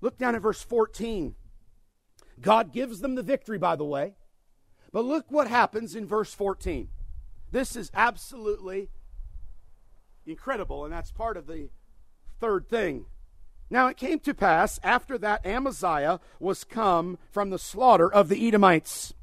look 0.00 0.18
down 0.18 0.34
at 0.34 0.42
verse 0.42 0.62
14. 0.62 1.36
God 2.40 2.72
gives 2.72 2.98
them 2.98 3.14
the 3.14 3.22
victory, 3.22 3.56
by 3.56 3.76
the 3.76 3.84
way. 3.84 4.16
But 4.90 5.04
look 5.04 5.26
what 5.30 5.46
happens 5.46 5.94
in 5.94 6.04
verse 6.04 6.34
14. 6.34 6.88
This 7.52 7.76
is 7.76 7.92
absolutely 7.94 8.90
incredible, 10.26 10.84
and 10.84 10.92
that's 10.92 11.12
part 11.12 11.36
of 11.36 11.46
the 11.46 11.70
third 12.40 12.68
thing 12.68 13.06
now 13.70 13.86
it 13.86 13.96
came 13.96 14.18
to 14.20 14.34
pass 14.34 14.80
after 14.82 15.18
that 15.18 15.44
Amaziah 15.44 16.20
was 16.40 16.64
come 16.64 17.18
from 17.30 17.50
the 17.50 17.58
slaughter 17.58 18.10
of 18.10 18.28
the 18.28 18.46
Edomites 18.46 19.14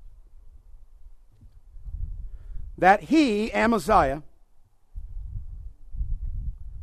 that 2.77 3.03
he, 3.03 3.51
Amaziah, 3.53 4.23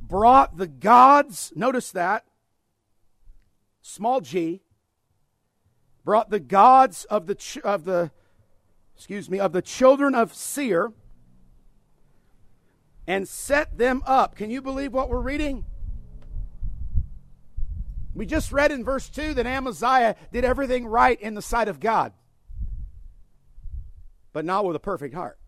brought 0.01 0.57
the 0.57 0.67
gods, 0.67 1.53
notice 1.55 1.91
that, 1.93 2.25
small 3.83 4.21
g, 4.21 4.63
brought 6.05 6.31
the 6.31 6.41
gods 6.41 7.05
of 7.05 7.27
the, 7.27 7.61
of 7.65 7.85
the, 7.85 8.11
excuse 8.97 9.31
me, 9.31 9.39
of 9.39 9.53
the 9.53 9.63
children 9.63 10.15
of 10.15 10.35
Seir 10.35 10.93
and 13.07 13.29
set 13.29 13.79
them 13.79 14.03
up. 14.07 14.37
Can 14.37 14.51
you 14.51 14.63
believe 14.63 14.93
what 14.93 15.09
we're 15.09 15.21
reading? 15.21 15.65
We 18.15 18.27
just 18.27 18.53
read 18.53 18.71
in 18.71 18.85
verse 18.85 19.09
2 19.09 19.35
that 19.35 19.47
Amaziah 19.47 20.17
did 20.33 20.45
everything 20.45 20.87
right 20.87 21.21
in 21.21 21.35
the 21.35 21.43
sight 21.43 21.69
of 21.69 21.81
God, 21.81 22.13
but 24.33 24.45
not 24.45 24.65
with 24.65 24.77
a 24.77 24.81
perfect 24.81 25.15
heart. 25.15 25.39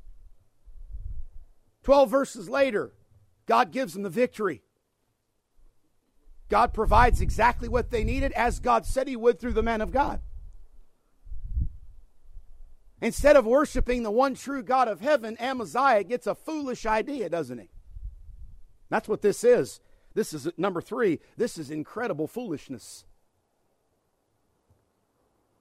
12 1.83 2.11
verses 2.11 2.49
later, 2.49 2.95
God 3.47 3.71
gives 3.71 3.93
them 3.93 4.03
the 4.03 4.11
victory. 4.11 4.63
God 6.49 6.73
provides 6.73 7.21
exactly 7.21 7.69
what 7.69 7.91
they 7.91 8.05
needed 8.05 8.33
as 8.33 8.61
God 8.61 8.87
said 8.87 9.09
He 9.09 9.17
would 9.17 9.39
through 9.39 9.53
the 9.53 9.63
man 9.63 9.81
of 9.81 9.93
God. 9.93 10.21
Instead 13.01 13.37
of 13.37 13.45
worshiping 13.45 14.03
the 14.03 14.11
one 14.11 14.35
true 14.35 14.63
God 14.63 14.89
of 14.89 15.01
heaven, 15.01 15.37
Amaziah 15.39 16.05
gets 16.05 16.27
a 16.27 16.35
foolish 16.35 16.87
idea, 16.87 17.29
doesn't 17.29 17.59
he? 17.59 17.69
That's 18.89 19.09
what 19.09 19.21
this 19.21 19.45
is. 19.45 19.81
This 20.15 20.33
is 20.33 20.49
number 20.57 20.81
three. 20.81 21.21
This 21.37 21.59
is 21.59 21.71
incredible 21.71 22.27
foolishness. 22.27 23.05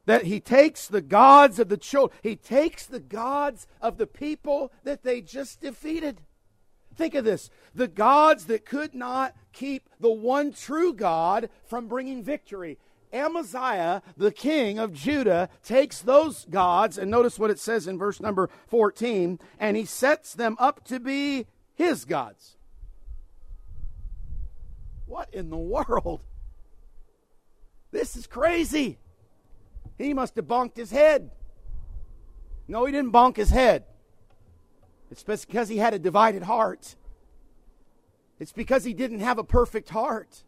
That 0.06 0.26
he 0.26 0.40
takes 0.40 0.88
the 0.88 1.02
gods 1.02 1.60
of 1.60 1.70
the 1.70 1.78
children, 1.78 2.18
he 2.22 2.36
takes 2.36 2.86
the 2.86 3.00
gods 3.00 3.68
of 3.82 3.98
the 3.98 4.08
people 4.08 4.72
that 4.84 5.04
they 5.04 5.22
just 5.22 5.62
defeated. 5.62 6.22
Think 6.96 7.16
of 7.16 7.26
this 7.26 7.50
the 7.74 7.88
gods 7.88 8.46
that 8.46 8.66
could 8.66 8.94
not 8.94 9.36
keep 9.54 9.90
the 10.00 10.12
one 10.12 10.52
true 10.52 10.94
God 10.94 11.50
from 11.66 11.88
bringing 11.88 12.24
victory. 12.24 12.78
Amaziah, 13.12 14.02
the 14.18 14.32
king 14.32 14.80
of 14.80 14.92
Judah, 14.92 15.48
takes 15.64 16.02
those 16.02 16.46
gods, 16.46 16.98
and 16.98 17.12
notice 17.12 17.38
what 17.38 17.52
it 17.52 17.60
says 17.60 17.88
in 17.88 17.98
verse 17.98 18.20
number 18.20 18.50
14, 18.68 19.40
and 19.60 19.78
he 19.78 19.86
sets 19.86 20.34
them 20.34 20.58
up 20.60 20.84
to 20.86 21.00
be 21.00 21.46
his 21.76 22.06
gods. 22.06 22.58
What 25.14 25.32
in 25.32 25.52
the 25.52 25.58
world? 25.58 26.26
This 27.92 28.16
is 28.16 28.26
crazy. 28.26 28.98
He 29.96 30.12
must 30.12 30.36
have 30.38 30.46
bonked 30.46 30.76
his 30.76 30.90
head. 30.90 31.30
No, 32.68 32.86
he 32.86 32.92
didn't 32.92 33.12
bonk 33.12 33.36
his 33.36 33.52
head. 33.52 33.84
It's 35.12 35.22
because 35.22 35.70
he 35.70 35.78
had 35.78 35.94
a 35.94 36.00
divided 36.00 36.42
heart. 36.42 36.96
It's 38.40 38.52
because 38.52 38.86
he 38.86 38.96
didn't 38.96 39.20
have 39.20 39.38
a 39.38 39.44
perfect 39.44 39.90
heart. 39.90 40.44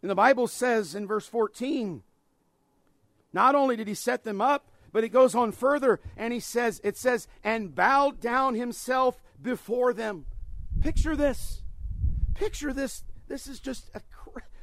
And 0.00 0.08
the 0.08 0.14
Bible 0.14 0.46
says 0.46 0.94
in 0.94 1.08
verse 1.08 1.26
14, 1.26 2.04
not 3.32 3.56
only 3.56 3.74
did 3.74 3.88
he 3.88 3.94
set 3.94 4.22
them 4.22 4.40
up, 4.40 4.70
but 4.92 5.02
it 5.02 5.08
goes 5.08 5.34
on 5.34 5.50
further 5.50 5.98
and 6.16 6.32
he 6.32 6.38
says, 6.38 6.80
it 6.84 6.96
says, 6.96 7.26
and 7.42 7.74
bowed 7.74 8.20
down 8.20 8.54
himself 8.54 9.20
before 9.42 9.92
them. 9.92 10.26
Picture 10.80 11.16
this. 11.16 11.64
Picture 12.36 12.72
this. 12.72 13.04
This 13.28 13.46
is 13.46 13.58
just 13.60 13.90
a, 13.94 14.00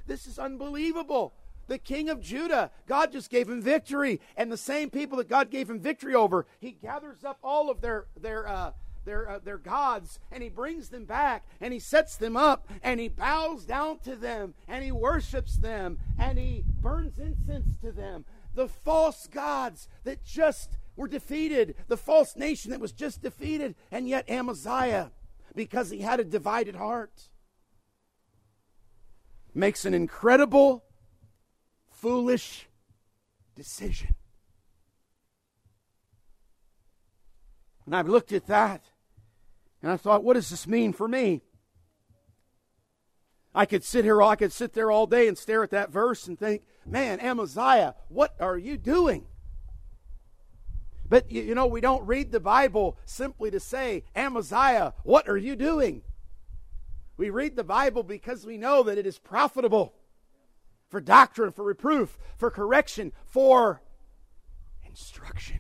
this 0.08 0.26
is 0.28 0.40
unbelievable. 0.40 1.34
The 1.68 1.78
king 1.78 2.10
of 2.10 2.22
Judah, 2.22 2.72
God 2.88 3.12
just 3.12 3.30
gave 3.30 3.50
him 3.50 3.62
victory, 3.62 4.20
and 4.36 4.52
the 4.52 4.58
same 4.58 4.90
people 4.90 5.18
that 5.18 5.30
God 5.30 5.50
gave 5.50 5.70
him 5.70 5.80
victory 5.80 6.14
over, 6.14 6.46
he 6.60 6.72
gathers 6.72 7.24
up 7.24 7.40
all 7.42 7.70
of 7.70 7.82
their 7.82 8.06
their 8.20 8.48
uh, 8.48 8.72
their 9.06 9.30
uh, 9.30 9.40
their 9.40 9.58
gods, 9.58 10.20
and 10.32 10.44
he 10.44 10.50
brings 10.50 10.90
them 10.90 11.06
back, 11.06 11.46
and 11.62 11.74
he 11.74 11.80
sets 11.80 12.18
them 12.18 12.36
up, 12.36 12.68
and 12.82 13.00
he 13.00 13.08
bows 13.08 13.66
down 13.66 14.00
to 14.00 14.16
them, 14.16 14.54
and 14.68 14.84
he 14.84 14.92
worships 14.92 15.58
them, 15.58 16.00
and 16.20 16.38
he 16.38 16.64
burns 16.82 17.18
incense 17.18 17.78
to 17.82 17.92
them. 17.92 18.26
The 18.56 18.68
false 18.68 19.28
gods 19.28 19.88
that 20.04 20.24
just 20.24 20.78
were 20.96 21.08
defeated, 21.08 21.76
the 21.88 21.98
false 21.98 22.36
nation 22.36 22.72
that 22.72 22.80
was 22.80 22.92
just 22.92 23.22
defeated, 23.22 23.76
and 23.90 24.08
yet 24.08 24.30
Amaziah, 24.30 25.12
because 25.56 25.90
he 25.90 26.00
had 26.00 26.20
a 26.20 26.26
divided 26.26 26.76
heart 26.76 27.30
makes 29.54 29.86
an 29.86 29.94
incredible, 29.94 30.84
foolish 31.92 32.68
decision. 33.56 34.16
And 37.86 37.96
I've 37.96 38.10
looked 38.10 38.32
at 38.32 38.48
that 38.48 38.84
and 39.82 39.92
I 39.92 39.98
thought, 39.98 40.24
what 40.24 40.36
does 40.36 40.50
this 40.50 40.68
mean 40.68 40.94
for 40.94 41.08
me? 41.08 41.42
I 43.54 43.66
could 43.66 43.84
sit 43.84 44.04
here, 44.04 44.22
I 44.22 44.36
could 44.36 44.52
sit 44.52 44.74
there 44.74 44.90
all 44.90 45.06
day 45.06 45.28
and 45.28 45.38
stare 45.38 45.64
at 45.64 45.70
that 45.72 45.92
verse 45.92 46.28
and 46.28 46.40
think, 46.40 46.64
man, 46.86 47.20
Amaziah, 47.20 47.96
what 48.08 48.34
are 48.40 48.58
you 48.58 48.78
doing? 48.78 49.26
But 51.08 51.32
you 51.32 51.54
know, 51.54 51.68
we 51.68 51.82
don't 51.82 52.08
read 52.08 52.32
the 52.32 52.40
Bible 52.40 52.98
simply 53.06 53.52
to 53.52 53.60
say, 53.60 54.06
Amaziah, 54.16 54.94
what 55.04 55.30
are 55.30 55.38
you 55.38 55.56
doing? 55.56 56.02
We 57.18 57.30
read 57.30 57.56
the 57.56 57.64
Bible 57.64 58.04
because 58.04 58.46
we 58.46 58.58
know 58.58 58.84
that 58.84 58.98
it 58.98 59.06
is 59.06 59.20
profitable 59.20 59.94
for 60.90 61.00
doctrine, 61.00 61.52
for 61.52 61.64
reproof, 61.64 62.18
for 62.38 62.50
correction, 62.50 63.14
for 63.26 63.82
instruction. 64.88 65.60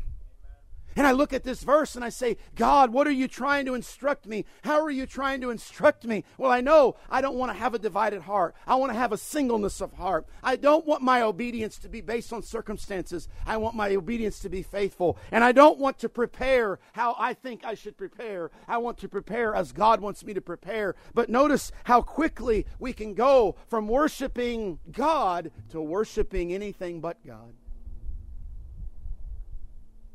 And 0.95 1.07
I 1.07 1.11
look 1.11 1.33
at 1.33 1.43
this 1.43 1.63
verse 1.63 1.95
and 1.95 2.05
I 2.05 2.09
say, 2.09 2.37
God, 2.55 2.91
what 2.91 3.07
are 3.07 3.11
you 3.11 3.27
trying 3.27 3.65
to 3.65 3.73
instruct 3.73 4.25
me? 4.27 4.45
How 4.63 4.81
are 4.81 4.91
you 4.91 5.05
trying 5.05 5.41
to 5.41 5.49
instruct 5.49 6.05
me? 6.05 6.23
Well, 6.37 6.51
I 6.51 6.61
know 6.61 6.95
I 7.09 7.21
don't 7.21 7.37
want 7.37 7.51
to 7.51 7.57
have 7.57 7.73
a 7.73 7.79
divided 7.79 8.21
heart. 8.21 8.55
I 8.67 8.75
want 8.75 8.91
to 8.91 8.97
have 8.97 9.11
a 9.11 9.17
singleness 9.17 9.81
of 9.81 9.93
heart. 9.93 10.27
I 10.43 10.55
don't 10.55 10.85
want 10.85 11.01
my 11.01 11.21
obedience 11.21 11.77
to 11.79 11.89
be 11.89 12.01
based 12.01 12.31
on 12.31 12.43
circumstances. 12.43 13.27
I 13.45 13.57
want 13.57 13.75
my 13.75 13.95
obedience 13.95 14.39
to 14.39 14.49
be 14.49 14.61
faithful. 14.61 15.17
And 15.31 15.43
I 15.43 15.51
don't 15.51 15.79
want 15.79 15.99
to 15.99 16.09
prepare 16.09 16.79
how 16.93 17.15
I 17.17 17.33
think 17.33 17.65
I 17.65 17.73
should 17.73 17.97
prepare. 17.97 18.51
I 18.67 18.77
want 18.77 18.97
to 18.99 19.09
prepare 19.09 19.55
as 19.55 19.71
God 19.71 20.01
wants 20.01 20.23
me 20.23 20.33
to 20.33 20.41
prepare. 20.41 20.95
But 21.13 21.29
notice 21.29 21.71
how 21.85 22.01
quickly 22.01 22.65
we 22.79 22.93
can 22.93 23.13
go 23.13 23.55
from 23.67 23.87
worshiping 23.87 24.79
God 24.91 25.51
to 25.69 25.81
worshiping 25.81 26.53
anything 26.53 27.01
but 27.01 27.25
God. 27.25 27.53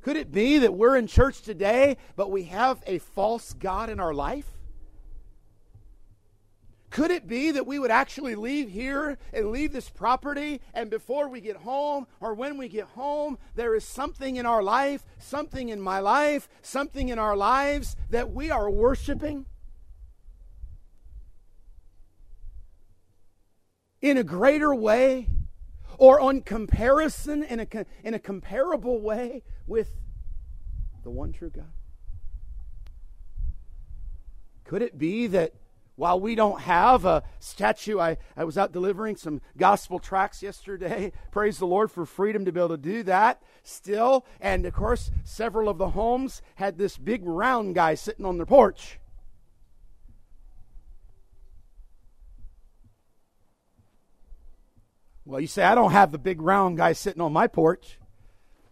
Could 0.03 0.17
it 0.17 0.33
be 0.33 0.59
that 0.59 0.75
we're 0.75 0.97
in 0.97 1.07
church 1.07 1.43
today, 1.43 1.97
but 2.17 2.31
we 2.31 2.45
have 2.45 2.83
a 2.87 2.99
false 2.99 3.53
God 3.53 3.91
in 3.91 4.01
our 4.01 4.15
life? 4.15 4.47
Could 6.91 7.11
it 7.11 7.27
be 7.27 7.51
that 7.51 7.67
we 7.67 7.79
would 7.79 7.91
actually 7.91 8.35
leave 8.35 8.71
here 8.71 9.19
and 9.33 9.51
leave 9.51 9.73
this 9.73 9.91
property, 9.91 10.61
and 10.73 10.89
before 10.89 11.29
we 11.29 11.41
get 11.41 11.57
home, 11.57 12.07
or 12.21 12.33
when 12.33 12.57
we 12.57 12.69
get 12.69 12.87
home, 12.87 13.39
there 13.57 13.75
is 13.75 13.85
something 13.85 14.37
in 14.37 14.47
our 14.47 14.63
life, 14.63 15.05
something 15.19 15.69
in 15.69 15.81
my 15.81 16.01
life, 16.01 16.49
something 16.63 17.11
in 17.11 17.19
our 17.19 17.37
lives 17.37 17.95
that 18.09 18.33
we 18.33 18.51
are 18.51 18.71
worshiping? 18.71 19.45
In 24.01 24.17
a 24.17 24.25
greater 24.25 24.75
way 24.75 25.29
or 25.99 26.21
on 26.21 26.41
comparison 26.41 27.43
in 27.43 27.61
a, 27.61 27.67
in 28.03 28.15
a 28.15 28.19
comparable 28.19 29.01
way 29.01 29.43
with 29.67 29.91
the 31.03 31.11
one 31.11 31.33
true 31.33 31.51
God? 31.51 31.73
Could 34.65 34.83
it 34.83 34.99
be 34.99 35.27
that 35.29 35.55
while 35.99 36.21
we 36.21 36.37
don't 36.37 36.61
have 36.61 37.05
a 37.05 37.25
statue, 37.41 37.99
I, 37.99 38.19
I 38.37 38.45
was 38.45 38.57
out 38.57 38.71
delivering 38.71 39.17
some 39.17 39.41
gospel 39.57 39.99
tracts 39.99 40.45
yesterday. 40.45 41.11
Praise 41.33 41.59
the 41.59 41.67
Lord 41.67 41.91
for 41.91 42.07
freedom 42.07 42.45
to 42.45 42.53
be 42.53 42.61
able 42.61 42.69
to 42.69 42.77
do 42.77 43.03
that 43.03 43.43
still. 43.65 44.25
And 44.41 44.65
of 44.65 44.75
course, 44.75 45.11
several 45.25 45.69
of 45.69 45.79
the 45.79 45.91
homes 45.91 46.41
had 46.55 46.79
this 46.79 46.97
big 46.97 47.27
round 47.27 47.75
guy 47.75 47.97
sitting 47.97 48.25
on 48.25 48.37
their 48.37 48.47
porch. 48.47 49.01
Well, 55.29 55.43
you 55.43 55.47
say, 55.47 55.63
I 55.63 55.75
don't 55.75 55.93
have 55.93 56.11
the 56.11 56.17
big 56.17 56.41
round 56.41 56.79
guy 56.79 56.95
sitting 56.95 57.21
on 57.21 57.35
my 57.35 57.49
porch. 57.49 57.99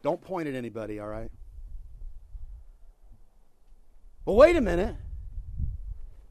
Don't 0.03 0.23
point 0.23 0.49
at 0.49 0.55
anybody, 0.55 0.99
all 0.99 1.07
right? 1.07 1.31
Well, 4.25 4.37
wait 4.37 4.57
a 4.57 4.63
minute. 4.63 4.97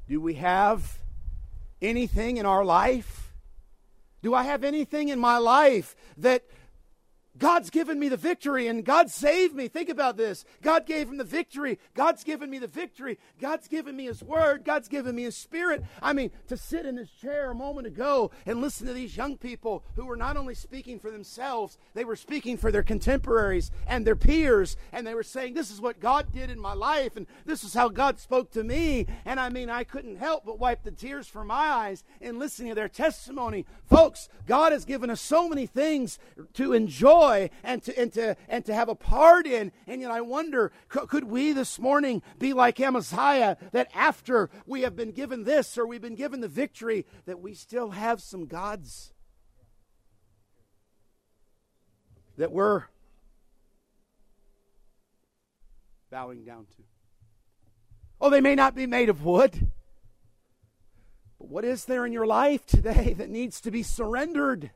Do 0.10 0.20
we 0.20 0.34
have 0.34 0.98
anything 1.80 2.38
in 2.38 2.48
our 2.48 2.66
life? 2.66 3.36
Do 4.24 4.34
I 4.34 4.42
have 4.42 4.64
anything 4.64 5.10
in 5.10 5.20
my 5.20 5.38
life 5.38 5.96
that 6.18 6.44
God's 7.38 7.70
given 7.70 8.00
me 8.00 8.08
the 8.08 8.18
victory 8.18 8.68
and 8.68 8.86
God 8.86 9.10
saved 9.10 9.54
me. 9.54 9.68
Think 9.68 9.90
about 9.90 10.16
this. 10.16 10.46
God 10.62 10.86
gave 10.86 11.10
him 11.10 11.18
the 11.18 11.24
victory. 11.24 11.80
God's 11.94 12.24
given 12.24 12.50
me 12.50 12.60
the 12.60 12.68
victory. 12.68 13.18
God's 13.42 13.68
given 13.68 13.96
me 13.96 14.06
his 14.06 14.24
word. 14.24 14.64
God's 14.64 14.88
given 14.88 15.16
me 15.16 15.24
his 15.24 15.36
spirit. 15.36 15.84
I 16.02 16.14
mean, 16.14 16.32
to 16.48 16.56
sit 16.56 16.86
in 16.86 16.96
this 16.96 17.10
chair 17.10 17.52
a 17.52 17.56
moment 17.56 17.88
ago 17.88 18.32
and 18.46 18.62
listen 18.62 18.88
to 18.88 18.94
these 18.94 19.18
young 19.18 19.38
people 19.38 19.84
who 19.96 20.06
were 20.06 20.16
not 20.16 20.38
only 20.38 20.56
speaking 20.56 20.98
for 20.98 21.12
themselves, 21.12 21.78
they 21.94 22.06
were 22.06 22.16
speaking 22.16 22.56
for 22.58 22.72
their 22.72 22.84
contemporaries 22.84 23.70
and 23.86 24.08
their 24.08 24.16
peers. 24.16 24.78
And 24.94 25.06
they 25.06 25.14
were 25.14 25.24
saying, 25.24 25.56
This 25.56 25.72
is 25.72 25.82
what 25.82 26.00
God 26.00 26.32
did 26.32 26.50
in 26.50 26.60
my 26.60 26.74
life 26.74 27.18
and 27.18 27.28
this 27.46 27.64
is 27.64 27.74
how 27.74 27.90
God 27.90 28.20
spoke 28.20 28.52
to 28.52 28.64
me. 28.64 29.08
And 29.26 29.40
I 29.40 29.50
mean, 29.50 29.70
I 29.70 29.84
couldn't 29.84 30.18
help 30.18 30.46
but 30.46 30.60
wipe 30.60 30.84
the 30.84 30.92
tears 30.92 31.28
from 31.28 31.48
my 31.48 31.56
eyes 31.56 32.04
in 32.22 32.40
listening 32.40 32.70
to 32.70 32.76
their 32.76 32.88
testimony. 32.88 33.66
Folks, 33.90 34.30
God 34.48 34.72
has 34.72 34.86
given 34.86 35.10
us 35.10 35.20
so 35.20 35.50
many 35.50 35.66
things 35.66 36.18
to 36.54 36.72
enjoy 36.72 37.25
and 37.32 37.84
to, 37.84 38.00
and 38.00 38.14
to, 38.14 38.36
and 38.48 38.66
to 38.66 38.74
have 38.74 38.90
a 38.90 38.96
part 38.96 39.48
in. 39.48 39.72
And 39.88 40.02
yet 40.02 40.12
I 40.12 40.22
wonder, 40.22 40.72
could 40.90 41.26
we 41.26 41.52
this 41.52 41.80
morning 41.80 42.22
be 42.40 42.54
like 42.54 42.80
Amaziah 42.80 43.58
that 43.72 43.90
after 43.94 44.50
we 44.66 44.82
have 44.82 44.96
been 44.96 45.12
given 45.12 45.44
this 45.44 45.78
or 45.78 45.86
we've 45.86 46.02
been 46.02 46.16
given 46.16 46.42
the 46.42 46.48
victory, 46.48 47.06
that 47.26 47.40
we 47.40 47.54
still 47.54 47.92
have 47.92 48.22
some 48.22 48.46
gods 48.46 49.14
that 52.38 52.52
we're 52.52 52.84
bowing 56.10 56.44
down 56.44 56.66
to? 56.78 56.84
Oh, 58.20 58.30
they 58.30 58.42
may 58.42 58.56
not 58.56 58.76
be 58.76 58.88
made 58.88 59.10
of 59.10 59.24
wood. 59.24 59.72
But 61.38 61.50
what 61.50 61.66
is 61.66 61.86
there 61.86 62.06
in 62.06 62.14
your 62.14 62.26
life 62.26 62.66
today 62.66 63.14
that 63.18 63.30
needs 63.30 63.62
to 63.62 63.72
be 63.72 63.84
surrendered? 63.84 64.72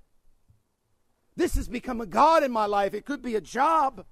This 1.39 1.55
has 1.55 1.69
become 1.69 2.01
a 2.01 2.05
God 2.05 2.43
in 2.43 2.51
my 2.51 2.65
life. 2.65 2.93
It 2.93 3.05
could 3.05 3.21
be 3.21 3.35
a 3.35 3.41
job, 3.41 4.03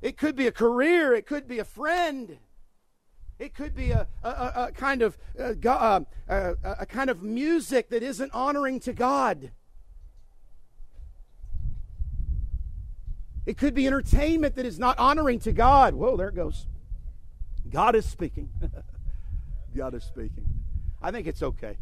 it 0.00 0.16
could 0.16 0.34
be 0.34 0.46
a 0.46 0.52
career, 0.52 1.12
it 1.12 1.26
could 1.26 1.46
be 1.46 1.58
a 1.58 1.64
friend. 1.64 2.38
It 3.38 3.54
could 3.54 3.74
be 3.74 3.90
a, 3.90 4.06
a, 4.22 4.28
a 4.28 4.72
kind 4.72 5.02
of 5.02 5.18
uh, 5.38 5.52
a, 6.28 6.54
a 6.62 6.86
kind 6.86 7.10
of 7.10 7.22
music 7.22 7.90
that 7.90 8.02
isn't 8.02 8.32
honoring 8.32 8.80
to 8.80 8.94
God. 8.94 9.50
It 13.44 13.58
could 13.58 13.74
be 13.74 13.86
entertainment 13.86 14.54
that 14.54 14.64
is 14.64 14.78
not 14.78 14.98
honoring 14.98 15.38
to 15.40 15.52
God. 15.52 15.94
Whoa, 15.94 16.16
there 16.16 16.28
it 16.28 16.34
goes. 16.34 16.66
God 17.68 17.94
is 17.94 18.08
speaking. 18.08 18.48
God 19.76 19.94
is 19.94 20.04
speaking. 20.04 20.46
I 21.02 21.10
think 21.10 21.26
it's 21.26 21.42
okay. 21.42 21.76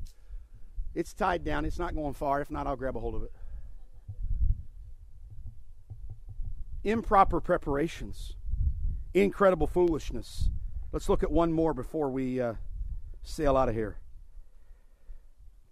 It's 0.92 1.12
tied 1.12 1.44
down. 1.44 1.64
It's 1.64 1.78
not 1.78 1.94
going 1.94 2.14
far. 2.14 2.40
If 2.40 2.50
not, 2.50 2.66
I'll 2.66 2.76
grab 2.76 2.96
a 2.96 3.00
hold 3.00 3.14
of 3.14 3.22
it. 3.22 3.32
Improper 6.84 7.40
preparations, 7.40 8.36
incredible 9.14 9.66
foolishness. 9.66 10.48
Let's 10.92 11.08
look 11.08 11.22
at 11.22 11.30
one 11.30 11.52
more 11.52 11.74
before 11.74 12.10
we 12.10 12.40
uh, 12.40 12.54
sail 13.22 13.56
out 13.56 13.68
of 13.68 13.74
here. 13.74 13.98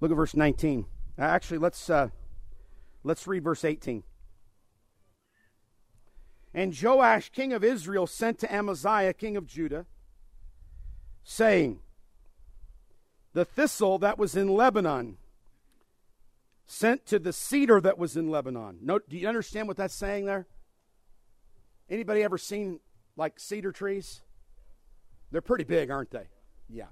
Look 0.01 0.11
at 0.11 0.17
verse 0.17 0.35
19. 0.35 0.87
Uh, 1.19 1.23
actually, 1.23 1.59
let's 1.59 1.91
uh, 1.91 2.09
let's 3.03 3.27
read 3.27 3.43
verse 3.43 3.65
18. 3.65 4.05
And 6.55 6.75
Joash, 6.81 7.31
king 7.31 7.53
of 7.53 7.63
Israel, 7.63 8.07
sent 8.07 8.39
to 8.41 8.53
Amaziah, 8.53 9.13
king 9.13 9.37
of 9.37 9.47
Judah, 9.47 9.87
saying, 11.23 11.81
The 13.33 13.45
thistle 13.45 13.99
that 13.99 14.19
was 14.19 14.35
in 14.35 14.49
Lebanon 14.49 15.19
sent 16.67 17.07
to 17.07 17.19
the 17.19 17.33
cedar 17.33 17.81
that 17.81 17.99
was 17.99 18.17
in 18.17 18.31
Lebanon. 18.31 18.79
Note, 18.83 19.09
do 19.09 19.17
you 19.17 19.27
understand 19.27 19.69
what 19.69 19.77
that's 19.77 19.95
saying 19.95 20.27
there? 20.27 20.47
Anybody 21.91 22.23
ever 22.23 22.39
seen 22.39 22.81
like 23.17 23.41
cedar 23.41 23.73
trees? 23.73 24.21
They're 25.31 25.41
pretty 25.41 25.65
big, 25.65 25.91
aren't 25.91 26.11
they? 26.11 26.29
Yeah. 26.69 26.87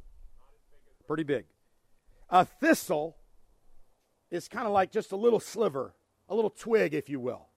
Pretty 1.06 1.22
big. 1.22 1.44
A 2.30 2.44
thistle 2.44 3.16
is 4.30 4.48
kind 4.48 4.66
of 4.66 4.72
like 4.72 4.90
just 4.90 5.12
a 5.12 5.16
little 5.16 5.40
sliver, 5.40 5.94
a 6.28 6.34
little 6.34 6.50
twig, 6.50 6.94
if 6.94 7.08
you 7.08 7.20
will. 7.20 7.48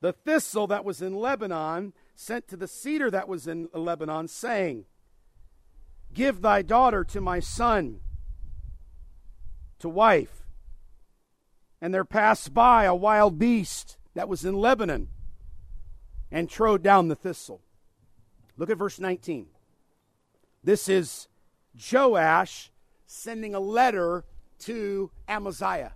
The 0.00 0.12
thistle 0.12 0.66
that 0.68 0.84
was 0.84 1.00
in 1.00 1.14
Lebanon 1.14 1.92
sent 2.14 2.48
to 2.48 2.56
the 2.56 2.68
cedar 2.68 3.10
that 3.10 3.28
was 3.28 3.46
in 3.46 3.68
Lebanon, 3.72 4.28
saying, 4.28 4.84
Give 6.12 6.40
thy 6.40 6.62
daughter 6.62 7.04
to 7.04 7.20
my 7.20 7.40
son 7.40 8.00
to 9.78 9.88
wife. 9.88 10.42
And 11.80 11.92
there 11.92 12.04
passed 12.04 12.54
by 12.54 12.84
a 12.84 12.94
wild 12.94 13.38
beast 13.38 13.98
that 14.14 14.28
was 14.28 14.44
in 14.44 14.54
Lebanon 14.54 15.08
and 16.34 16.50
trode 16.50 16.82
down 16.82 17.06
the 17.06 17.14
thistle. 17.14 17.60
Look 18.56 18.68
at 18.68 18.76
verse 18.76 18.98
19. 18.98 19.46
This 20.64 20.88
is 20.88 21.28
Joash 21.92 22.72
sending 23.06 23.54
a 23.54 23.60
letter 23.60 24.24
to 24.58 25.12
Amaziah. 25.28 25.92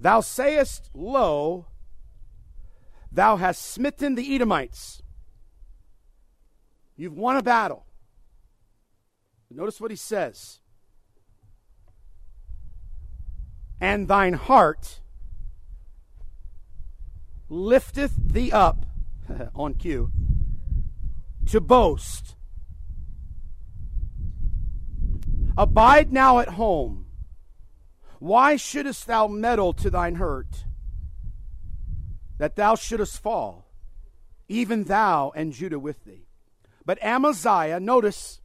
Thou 0.00 0.22
sayest, 0.22 0.90
Lo, 0.92 1.66
thou 3.12 3.36
hast 3.36 3.64
smitten 3.64 4.16
the 4.16 4.34
Edomites. 4.34 5.02
You've 6.96 7.16
won 7.16 7.36
a 7.36 7.42
battle. 7.42 7.86
Notice 9.52 9.80
what 9.80 9.92
he 9.92 9.96
says. 9.96 10.58
And 13.80 14.08
thine 14.08 14.32
heart 14.32 15.00
lifteth 17.50 18.14
thee 18.16 18.52
up, 18.52 18.86
on 19.54 19.74
cue, 19.74 20.10
to 21.46 21.60
boast. 21.60 22.36
Abide 25.58 26.12
now 26.12 26.38
at 26.38 26.50
home. 26.50 27.06
Why 28.20 28.56
shouldest 28.56 29.06
thou 29.06 29.26
meddle 29.26 29.72
to 29.74 29.90
thine 29.90 30.14
hurt, 30.14 30.64
that 32.38 32.54
thou 32.54 32.76
shouldest 32.76 33.20
fall, 33.20 33.66
even 34.48 34.84
thou 34.84 35.32
and 35.34 35.52
Judah 35.52 35.78
with 35.78 36.04
thee? 36.04 36.26
But 36.86 37.02
Amaziah, 37.02 37.80
notice, 37.80 38.40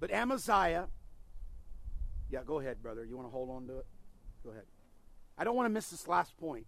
but 0.00 0.10
Amaziah, 0.10 0.88
yeah, 2.30 2.40
go 2.46 2.60
ahead, 2.60 2.82
brother. 2.82 3.04
You 3.04 3.16
want 3.16 3.28
to 3.28 3.32
hold 3.32 3.50
on 3.50 3.66
to 3.66 3.78
it? 3.78 3.86
Go 4.44 4.50
ahead. 4.50 4.64
I 5.36 5.44
don't 5.44 5.56
want 5.56 5.66
to 5.66 5.70
miss 5.70 5.90
this 5.90 6.06
last 6.06 6.36
point. 6.36 6.66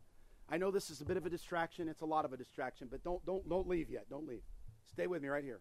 I 0.49 0.59
know 0.59 0.71
this 0.71 0.91
is 0.91 1.01
a 1.01 1.05
bit 1.05 1.17
of 1.17 1.27
a 1.27 1.31
distraction. 1.31 1.89
It's 1.89 2.03
a 2.03 2.07
lot 2.07 2.25
of 2.25 2.33
a 2.33 2.37
distraction, 2.37 2.89
but 2.91 3.03
don't 3.03 3.25
don't 3.27 3.49
don't 3.49 3.69
leave 3.69 3.91
yet. 3.91 4.07
Don't 4.09 4.29
leave. 4.29 4.43
Stay 4.91 5.07
with 5.07 5.23
me 5.23 5.29
right 5.29 5.45
here. 5.45 5.61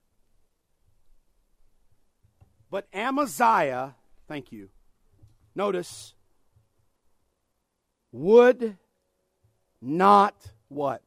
But 2.70 2.88
Amaziah, 2.94 3.96
thank 4.28 4.52
you. 4.52 4.70
Notice 5.56 6.14
would 8.12 8.78
not 9.82 10.36
what? 10.68 11.02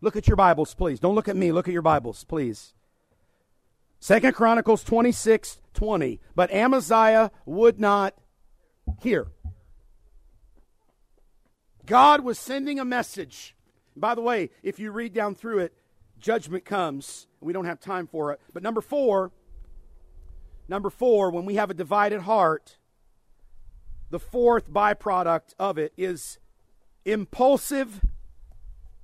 Look 0.00 0.16
at 0.16 0.28
your 0.28 0.36
Bibles, 0.36 0.74
please. 0.74 1.00
Don't 1.00 1.14
look 1.14 1.28
at 1.28 1.36
me. 1.36 1.50
Look 1.50 1.66
at 1.66 1.72
your 1.72 1.82
Bibles, 1.82 2.24
please. 2.24 2.74
Second 4.00 4.34
Chronicles 4.34 4.84
26, 4.84 5.58
20. 5.74 6.20
But 6.34 6.52
Amaziah 6.52 7.32
would 7.46 7.80
not 7.80 8.14
hear. 9.02 9.28
God 11.88 12.20
was 12.20 12.38
sending 12.38 12.78
a 12.78 12.84
message. 12.84 13.56
By 13.96 14.14
the 14.14 14.20
way, 14.20 14.50
if 14.62 14.78
you 14.78 14.92
read 14.92 15.14
down 15.14 15.34
through 15.34 15.60
it, 15.60 15.72
judgment 16.20 16.64
comes. 16.64 17.26
We 17.40 17.52
don't 17.52 17.64
have 17.64 17.80
time 17.80 18.06
for 18.06 18.30
it. 18.32 18.40
But 18.52 18.62
number 18.62 18.82
four, 18.82 19.32
number 20.68 20.90
four, 20.90 21.30
when 21.30 21.46
we 21.46 21.54
have 21.54 21.70
a 21.70 21.74
divided 21.74 22.20
heart, 22.20 22.76
the 24.10 24.18
fourth 24.18 24.70
byproduct 24.70 25.54
of 25.58 25.78
it 25.78 25.92
is 25.96 26.38
impulsive 27.04 28.02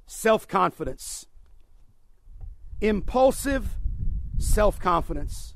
self 0.07 0.47
confidence. 0.47 1.27
Impulsive 2.81 3.79
self 4.39 4.79
confidence. 4.79 5.54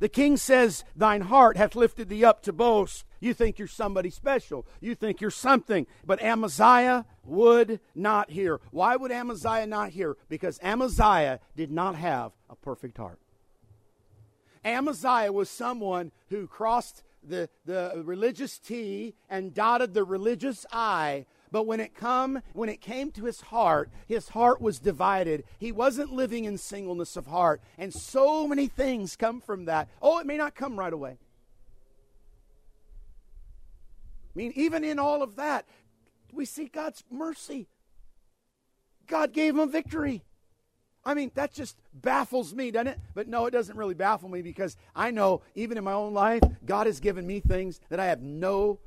The 0.00 0.08
king 0.08 0.36
says, 0.36 0.84
Thine 0.94 1.22
heart 1.22 1.56
hath 1.56 1.74
lifted 1.74 2.08
thee 2.08 2.24
up 2.24 2.42
to 2.42 2.52
boast. 2.52 3.04
You 3.20 3.34
think 3.34 3.58
you're 3.58 3.66
somebody 3.66 4.10
special. 4.10 4.66
You 4.80 4.94
think 4.94 5.20
you're 5.20 5.30
something. 5.30 5.86
But 6.04 6.22
Amaziah 6.22 7.04
would 7.24 7.80
not 7.94 8.30
hear. 8.30 8.60
Why 8.70 8.96
would 8.96 9.10
Amaziah 9.10 9.66
not 9.66 9.90
hear? 9.90 10.16
Because 10.28 10.60
Amaziah 10.62 11.40
did 11.56 11.70
not 11.72 11.96
have 11.96 12.32
a 12.48 12.54
perfect 12.54 12.96
heart. 12.96 13.18
Amaziah 14.64 15.32
was 15.32 15.50
someone 15.50 16.12
who 16.28 16.46
crossed 16.46 17.02
the, 17.22 17.48
the 17.64 18.02
religious 18.04 18.58
T 18.58 19.14
and 19.28 19.52
dotted 19.52 19.94
the 19.94 20.04
religious 20.04 20.64
I 20.72 21.26
but 21.50 21.66
when 21.66 21.80
it 21.80 21.94
come 21.94 22.42
when 22.52 22.68
it 22.68 22.80
came 22.80 23.10
to 23.12 23.24
his 23.24 23.40
heart, 23.40 23.90
his 24.06 24.30
heart 24.30 24.60
was 24.60 24.78
divided. 24.78 25.44
He 25.58 25.72
wasn't 25.72 26.12
living 26.12 26.44
in 26.44 26.58
singleness 26.58 27.16
of 27.16 27.26
heart. 27.26 27.60
And 27.76 27.92
so 27.92 28.46
many 28.46 28.66
things 28.66 29.16
come 29.16 29.40
from 29.40 29.66
that. 29.66 29.88
Oh, 30.02 30.18
it 30.18 30.26
may 30.26 30.36
not 30.36 30.54
come 30.54 30.78
right 30.78 30.92
away. 30.92 31.18
I 34.34 34.38
mean, 34.38 34.52
even 34.54 34.84
in 34.84 34.98
all 34.98 35.22
of 35.22 35.36
that, 35.36 35.64
we 36.32 36.44
see 36.44 36.66
God's 36.66 37.02
mercy. 37.10 37.66
God 39.06 39.32
gave 39.32 39.56
him 39.56 39.70
victory. 39.70 40.22
I 41.04 41.14
mean, 41.14 41.30
that 41.34 41.54
just 41.54 41.78
baffles 41.94 42.54
me, 42.54 42.70
doesn't 42.70 42.88
it? 42.88 42.98
But 43.14 43.28
no, 43.28 43.46
it 43.46 43.50
doesn't 43.50 43.76
really 43.76 43.94
baffle 43.94 44.28
me 44.28 44.42
because 44.42 44.76
I 44.94 45.10
know 45.10 45.40
even 45.54 45.78
in 45.78 45.84
my 45.84 45.94
own 45.94 46.12
life, 46.12 46.42
God 46.66 46.86
has 46.86 47.00
given 47.00 47.26
me 47.26 47.40
things 47.40 47.80
that 47.88 47.98
I 47.98 48.06
have 48.06 48.20
no 48.20 48.78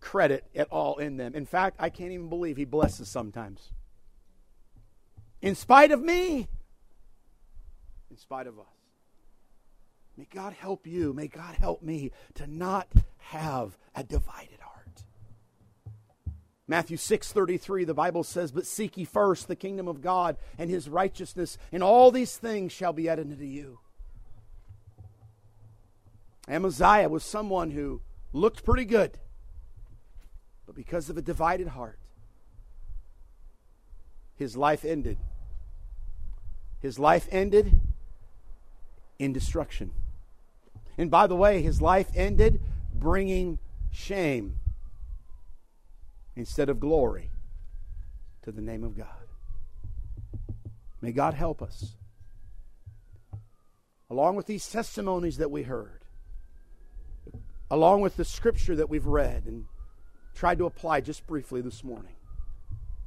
credit 0.00 0.44
at 0.54 0.68
all 0.70 0.96
in 0.96 1.16
them. 1.16 1.34
In 1.34 1.46
fact, 1.46 1.76
I 1.78 1.90
can't 1.90 2.12
even 2.12 2.28
believe 2.28 2.56
He 2.56 2.64
blesses 2.64 3.08
sometimes. 3.08 3.72
In 5.42 5.54
spite 5.54 5.90
of 5.90 6.02
me, 6.02 6.48
in 8.10 8.16
spite 8.16 8.46
of 8.46 8.58
us. 8.58 8.66
May 10.16 10.26
God 10.30 10.52
help 10.52 10.86
you. 10.86 11.14
May 11.14 11.28
God 11.28 11.54
help 11.54 11.82
me 11.82 12.10
to 12.34 12.46
not 12.46 12.88
have 13.18 13.78
a 13.94 14.04
divided 14.04 14.60
heart. 14.60 15.04
Matthew 16.66 16.98
6:33 16.98 17.84
the 17.84 17.94
Bible 17.94 18.22
says, 18.22 18.52
"But 18.52 18.66
seek 18.66 18.96
ye 18.96 19.04
first 19.04 19.48
the 19.48 19.56
kingdom 19.56 19.88
of 19.88 20.02
God 20.02 20.36
and 20.58 20.68
his 20.68 20.88
righteousness, 20.88 21.56
and 21.72 21.82
all 21.82 22.10
these 22.10 22.36
things 22.36 22.70
shall 22.70 22.92
be 22.92 23.08
added 23.08 23.30
unto 23.30 23.44
you." 23.44 23.78
Amaziah 26.48 27.08
was 27.08 27.24
someone 27.24 27.70
who 27.70 28.02
looked 28.32 28.64
pretty 28.64 28.84
good, 28.84 29.18
but 30.70 30.76
because 30.76 31.10
of 31.10 31.16
a 31.18 31.20
divided 31.20 31.66
heart, 31.66 31.98
his 34.36 34.56
life 34.56 34.84
ended. 34.84 35.18
His 36.78 36.96
life 36.96 37.26
ended 37.32 37.80
in 39.18 39.32
destruction. 39.32 39.90
And 40.96 41.10
by 41.10 41.26
the 41.26 41.34
way, 41.34 41.60
his 41.60 41.82
life 41.82 42.08
ended 42.14 42.60
bringing 42.94 43.58
shame 43.90 44.60
instead 46.36 46.68
of 46.68 46.78
glory 46.78 47.30
to 48.42 48.52
the 48.52 48.62
name 48.62 48.84
of 48.84 48.96
God. 48.96 49.26
May 51.00 51.10
God 51.10 51.34
help 51.34 51.62
us. 51.62 51.96
Along 54.08 54.36
with 54.36 54.46
these 54.46 54.70
testimonies 54.70 55.38
that 55.38 55.50
we 55.50 55.64
heard, 55.64 56.04
along 57.68 58.02
with 58.02 58.16
the 58.16 58.24
scripture 58.24 58.76
that 58.76 58.88
we've 58.88 59.06
read 59.06 59.46
and 59.46 59.66
tried 60.34 60.58
to 60.58 60.66
apply 60.66 61.00
just 61.00 61.26
briefly 61.26 61.60
this 61.60 61.84
morning, 61.84 62.14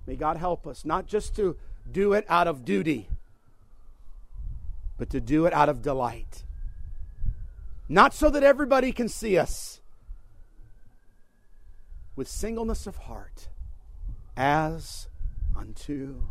may 0.06 0.16
God 0.16 0.38
help 0.38 0.68
us 0.68 0.86
not 0.86 1.08
just 1.08 1.36
to 1.36 1.58
do 1.92 2.14
it 2.14 2.26
out 2.30 2.48
of 2.48 2.64
duty, 2.64 3.10
but 4.98 5.10
to 5.10 5.20
do 5.20 5.46
it 5.46 5.54
out 5.54 5.70
of 5.70 5.82
delight. 5.82 6.44
Not 7.90 8.14
so 8.14 8.30
that 8.30 8.44
everybody 8.44 8.92
can 8.92 9.10
see 9.10 9.38
us, 9.38 9.82
with 12.16 12.28
singleness 12.28 12.86
of 12.88 12.98
heart, 12.98 13.50
as 14.38 15.08
unto 15.58 16.24